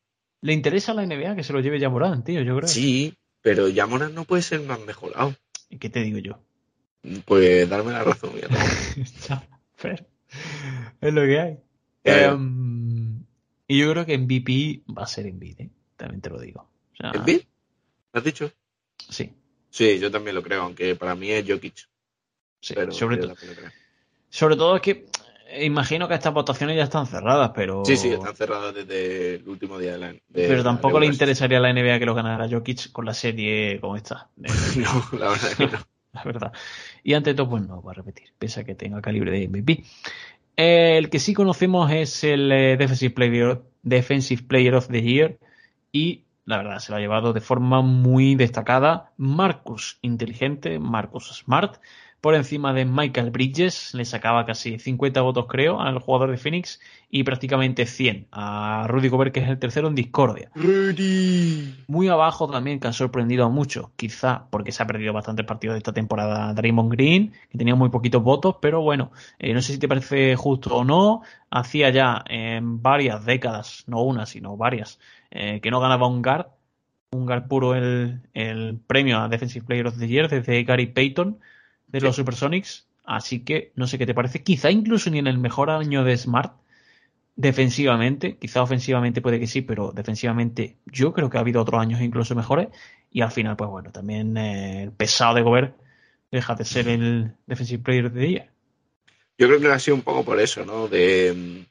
[0.41, 2.69] Le interesa a la NBA que se lo lleve ya Morán, tío, yo creo.
[2.69, 5.35] Sí, pero ya Morán no puede ser más mejorado.
[5.69, 6.41] ¿Y qué te digo yo?
[7.25, 8.31] Pues darme la razón.
[11.01, 11.59] es lo que hay.
[12.05, 12.25] Eh.
[12.25, 13.25] Em,
[13.67, 15.71] y yo creo que MVP va a ser Envid, ¿eh?
[15.97, 16.69] también te lo digo.
[17.03, 17.43] O ¿Envid?
[18.13, 18.51] ¿Has dicho?
[19.09, 19.33] Sí.
[19.71, 21.89] Sí, yo también lo creo, aunque para mí es Jokic.
[22.61, 23.35] Sí, sobre, todo,
[24.29, 25.07] sobre todo es que
[25.51, 27.85] eh, imagino que estas votaciones ya están cerradas, pero.
[27.85, 30.15] Sí, sí, están cerradas desde el último día de la.
[30.33, 33.97] pero tampoco le interesaría a la NBA que lo ganara Jokic con la serie como
[33.97, 34.29] esta.
[34.37, 35.79] no, la verdad que no.
[36.13, 36.53] la verdad.
[37.03, 39.85] Y ante todo, pues no, va a repetir, pese a que tenga calibre de MVP.
[40.57, 45.39] el que sí conocemos es el eh, Defensive, Player, Defensive Player of the Year
[45.93, 51.79] y la verdad se lo ha llevado de forma muy destacada Marcus Inteligente, Marcus Smart,
[52.21, 56.81] por encima de Michael Bridges, le sacaba casi 50 votos creo al jugador de Phoenix
[57.11, 60.51] y prácticamente 100 a Rudy Gobert que es el tercero en discordia.
[60.55, 61.85] Rudy.
[61.87, 65.75] Muy abajo también que ha sorprendido a muchos, quizá porque se ha perdido bastantes partidos
[65.75, 69.73] de esta temporada Draymond Green, que tenía muy poquitos votos, pero bueno, eh, no sé
[69.73, 74.99] si te parece justo o no, hacía ya en varias décadas, no una, sino varias,
[75.31, 76.47] eh, que no ganaba un guard,
[77.13, 81.39] un guard puro el, el premio a Defensive Player of the Year desde Gary Payton
[81.89, 82.87] de los Supersonics.
[83.05, 84.43] Así que no sé qué te parece.
[84.43, 86.55] Quizá incluso ni en el mejor año de Smart
[87.37, 92.01] defensivamente, quizá ofensivamente puede que sí, pero defensivamente yo creo que ha habido otros años
[92.01, 92.69] incluso mejores.
[93.11, 95.77] Y al final, pues bueno, también eh, el pesado de Gobert
[96.31, 98.53] deja de ser el defensive player de día.
[99.39, 100.89] Yo creo que ha sido un poco por eso, ¿no?
[100.89, 101.65] De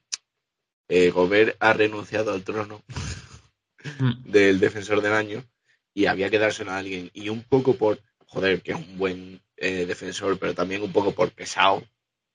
[0.88, 2.82] eh, Gobert ha renunciado al trono
[4.00, 4.32] mm.
[4.32, 5.44] del defensor del año
[5.94, 7.12] y había que dárselo a alguien.
[7.14, 11.14] Y un poco por, joder, que es un buen eh, defensor, pero también un poco
[11.14, 11.84] por pesado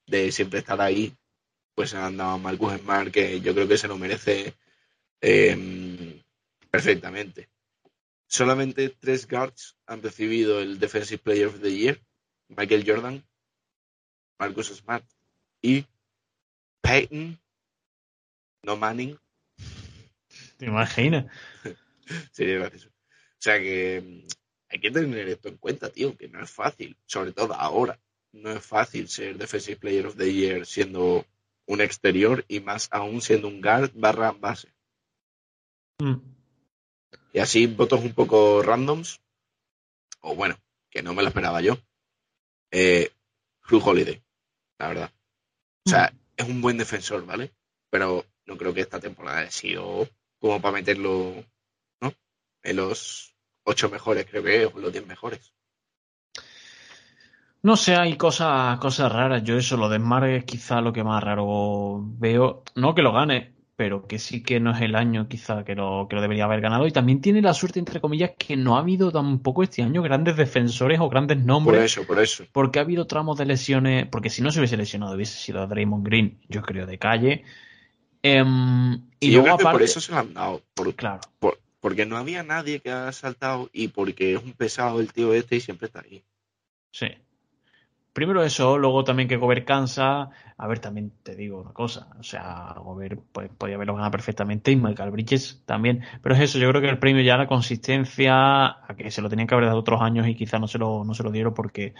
[0.06, 1.14] de siempre estar ahí,
[1.74, 4.54] pues han dado a Marcus Smart, que yo creo que se lo merece
[5.20, 6.20] eh,
[6.70, 7.48] perfectamente.
[8.26, 12.00] Solamente tres guards han recibido el Defensive Player of the Year,
[12.48, 13.24] Michael Jordan,
[14.38, 15.04] Marcus Smart
[15.60, 15.86] y
[16.80, 17.38] Peyton,
[18.62, 19.18] no Manning.
[20.56, 21.26] ¿Te imaginas?
[22.32, 22.88] Sería gracioso.
[22.88, 24.24] O sea que
[24.72, 28.00] hay que tener esto en cuenta, tío, que no es fácil, sobre todo ahora.
[28.32, 31.26] No es fácil ser Defensive Player of the Year siendo
[31.66, 34.72] un exterior y más aún siendo un guard barra base.
[35.98, 36.14] Mm.
[37.34, 39.20] Y así votos un poco randoms,
[40.20, 40.56] o bueno,
[40.88, 41.76] que no me lo esperaba yo.
[42.70, 43.12] Eh,
[43.70, 44.22] Holiday,
[44.78, 45.12] la verdad.
[45.86, 46.18] O sea, mm.
[46.38, 47.52] es un buen defensor, ¿vale?
[47.90, 50.08] Pero no creo que esta temporada haya sido
[50.38, 51.44] como para meterlo,
[52.00, 52.14] ¿no?
[52.62, 53.31] En los
[53.64, 55.52] ocho mejores, creo que es, los diez mejores.
[57.62, 59.44] No sé, hay cosas, cosas raras.
[59.44, 62.64] Yo eso, lo de Smart es quizá lo que más raro veo.
[62.74, 66.08] No que lo gane, pero que sí que no es el año quizá que lo,
[66.08, 66.88] que lo debería haber ganado.
[66.88, 70.36] Y también tiene la suerte, entre comillas, que no ha habido tampoco este año grandes
[70.36, 71.78] defensores o grandes nombres.
[71.78, 72.44] Por eso, por eso.
[72.50, 76.04] Porque ha habido tramos de lesiones, porque si no se hubiese lesionado hubiese sido Draymond
[76.04, 77.44] Green, yo creo, de calle.
[78.24, 80.62] Em, y yo creo que por eso se lo han dado.
[80.74, 81.20] Por, claro.
[81.38, 85.34] Por, porque no había nadie que ha saltado y porque es un pesado el tío
[85.34, 86.22] este y siempre está ahí.
[86.92, 87.08] Sí.
[88.12, 90.28] Primero eso, luego también que Gobert cansa.
[90.58, 92.08] A ver, también te digo una cosa.
[92.18, 96.02] O sea, Gobert pues, podía haberlo ganado perfectamente y Michael Bridges también.
[96.22, 99.30] Pero es eso, yo creo que el premio ya la consistencia, a que se lo
[99.30, 101.54] tenían que haber dado otros años y quizá no se lo, no se lo dieron
[101.54, 101.94] porque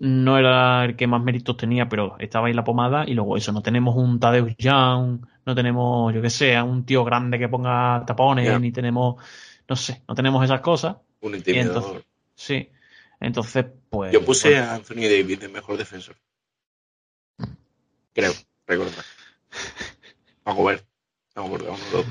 [0.00, 3.04] no era el que más méritos tenía, pero estaba ahí la pomada.
[3.06, 7.04] Y luego eso, no tenemos un Tadeusz Young, no tenemos, yo que sé, un tío
[7.04, 9.22] grande que ponga tapones, ni tenemos,
[9.68, 10.96] no sé, no tenemos esas cosas.
[11.20, 12.02] Un intimidador.
[12.34, 12.70] sí.
[13.26, 14.12] Entonces, pues.
[14.12, 16.16] Yo puse a Anthony Davis de mejor defensor.
[18.12, 18.32] Creo,
[18.66, 18.92] recuerdo.
[20.44, 20.84] Vamos a ver.
[21.34, 22.06] Vamos a ver,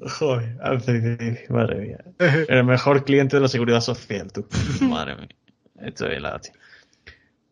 [0.00, 2.04] Joder, Anthony Davis, madre mía.
[2.48, 4.46] El mejor cliente de la seguridad social, tú.
[4.82, 5.28] Madre mía.
[5.80, 6.40] Esto es la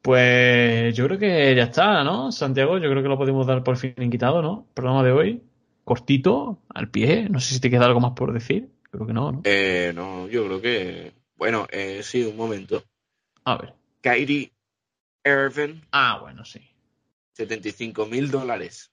[0.06, 2.30] pues yo creo que ya está, ¿no?
[2.30, 4.64] Santiago, yo creo que lo podemos dar por fin quitado, ¿no?
[4.72, 5.42] Programa de hoy,
[5.82, 7.28] cortito, al pie.
[7.28, 8.68] No sé si te queda algo más por decir.
[8.88, 9.40] Creo que no, ¿no?
[9.42, 11.12] Eh, no, yo creo que.
[11.36, 12.84] Bueno, eh, sí, un momento.
[13.44, 13.74] A ver.
[14.00, 14.52] Kyrie
[15.24, 15.80] Irving.
[15.92, 16.60] Ah, bueno, sí.
[17.32, 18.90] 75 mil dólares.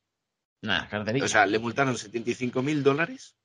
[0.61, 1.25] Nada, carterita.
[1.25, 3.35] O sea, le multaron 75 mil dólares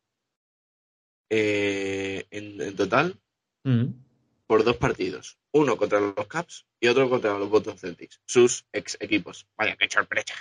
[1.30, 3.20] eh, en, total
[3.64, 3.86] mm.
[4.46, 8.96] por dos partidos uno contra los Caps y otro contra los Boston Celtics, sus ex
[9.00, 9.46] equipos.
[9.56, 10.34] Vaya, qué sorpresa.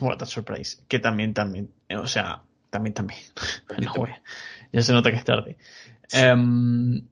[0.00, 0.82] What a surprise.
[0.88, 3.20] Que también, también, eh, o sea, también, también.
[3.78, 4.06] no,
[4.72, 5.56] ya se nota que es tarde.
[6.12, 7.08] Em,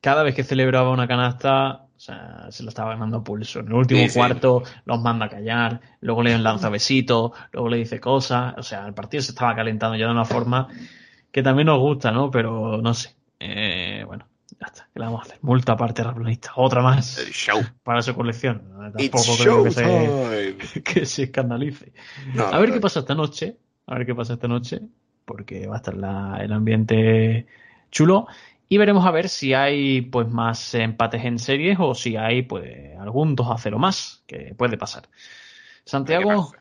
[0.00, 3.60] cada vez que celebraba una canasta, o sea, se lo estaba ganando a pulso.
[3.60, 7.98] En el último cuarto los manda a callar, luego le lanza besitos, luego le dice
[7.98, 8.54] cosas.
[8.56, 10.68] O sea, el partido se estaba calentando ya de una forma
[11.32, 12.30] que también nos gusta, ¿no?
[12.30, 13.16] Pero no sé.
[13.40, 14.26] Eh, bueno,
[14.60, 15.38] ya está, ¿qué le vamos a hacer?
[15.42, 16.52] Multa aparte raplanista.
[16.54, 17.18] Otra más.
[17.82, 18.62] Para su colección.
[18.96, 21.92] Tampoco creo que se, que se, escandalice.
[22.38, 23.56] a ver qué pasa esta noche.
[23.86, 24.80] A ver qué pasa esta noche.
[25.24, 27.46] Porque va a estar la, el ambiente
[27.90, 28.28] chulo.
[28.68, 32.96] Y veremos a ver si hay pues más empates en series o si hay pues
[32.98, 34.22] algún 2 a 0 más.
[34.26, 35.08] Que puede pasar.
[35.84, 36.52] Santiago,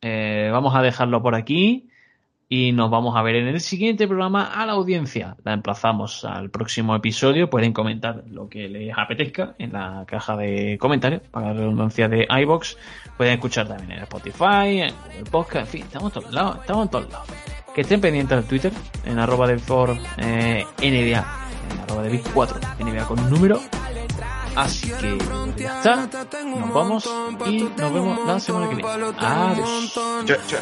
[0.00, 1.88] eh, vamos a dejarlo por aquí.
[2.50, 5.36] y nos vamos a ver en el siguiente programa a la audiencia.
[5.44, 7.50] La emplazamos al próximo episodio.
[7.50, 12.26] Pueden comentar lo que les apetezca en la caja de comentarios, para la redundancia de
[12.30, 12.78] iBox.
[13.18, 16.84] Pueden escuchar también en Spotify, en el podcast, en fin, estamos en todos lados, estamos
[16.84, 17.28] en todos lados.
[17.74, 18.72] Que estén pendientes del Twitter,
[19.04, 23.60] en arroba de for eh, NBA, en arroba de Big 4, NBA con un número
[24.56, 25.18] Así que
[25.56, 26.08] ya está.
[26.44, 27.08] Nos vamos
[27.46, 28.90] y nos vemos la semana que viene.
[29.18, 29.98] Adiós.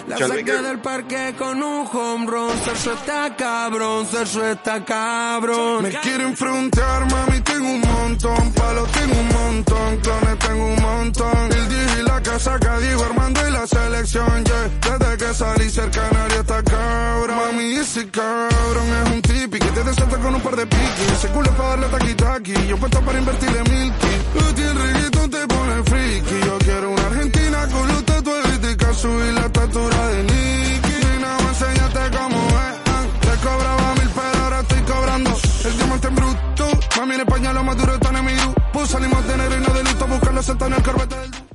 [0.08, 2.50] La saqué del parque con un home run.
[2.64, 5.82] Sergio está cabrón, Sergio está cabrón.
[5.82, 8.52] Me quieren enfrentar, mami, tengo un montón.
[8.52, 11.52] Palos tengo un montón, clones tengo un montón.
[11.52, 14.98] El DJ y la casa que digo Armando y la selección, yeah.
[14.98, 17.36] Desde que salí cerca nadie está cabrón.
[17.36, 21.12] Mami, ese cabrón es un tipi que te desata con un par de piques.
[21.12, 22.66] Ese culo es para darle taqui taqui.
[22.68, 24.14] Yo puesto para invertir en mí milky.
[24.34, 26.36] No tiene reggaetón, te pone friki.
[26.46, 30.94] Yo quiero una argentina con los tatuajes de caso y la estatura de Nicky.
[31.04, 32.74] Nena, me cómo es.
[32.86, 33.04] Ah.
[33.20, 35.30] Te cobraba mil, pero ahora estoy cobrando.
[35.64, 36.64] El diamante en bruto.
[36.98, 38.86] Mami, en España lo más duro está en mi grupo.
[38.86, 40.06] Salimos de enero y no delito.
[40.06, 41.45] Buscar los en el corbete.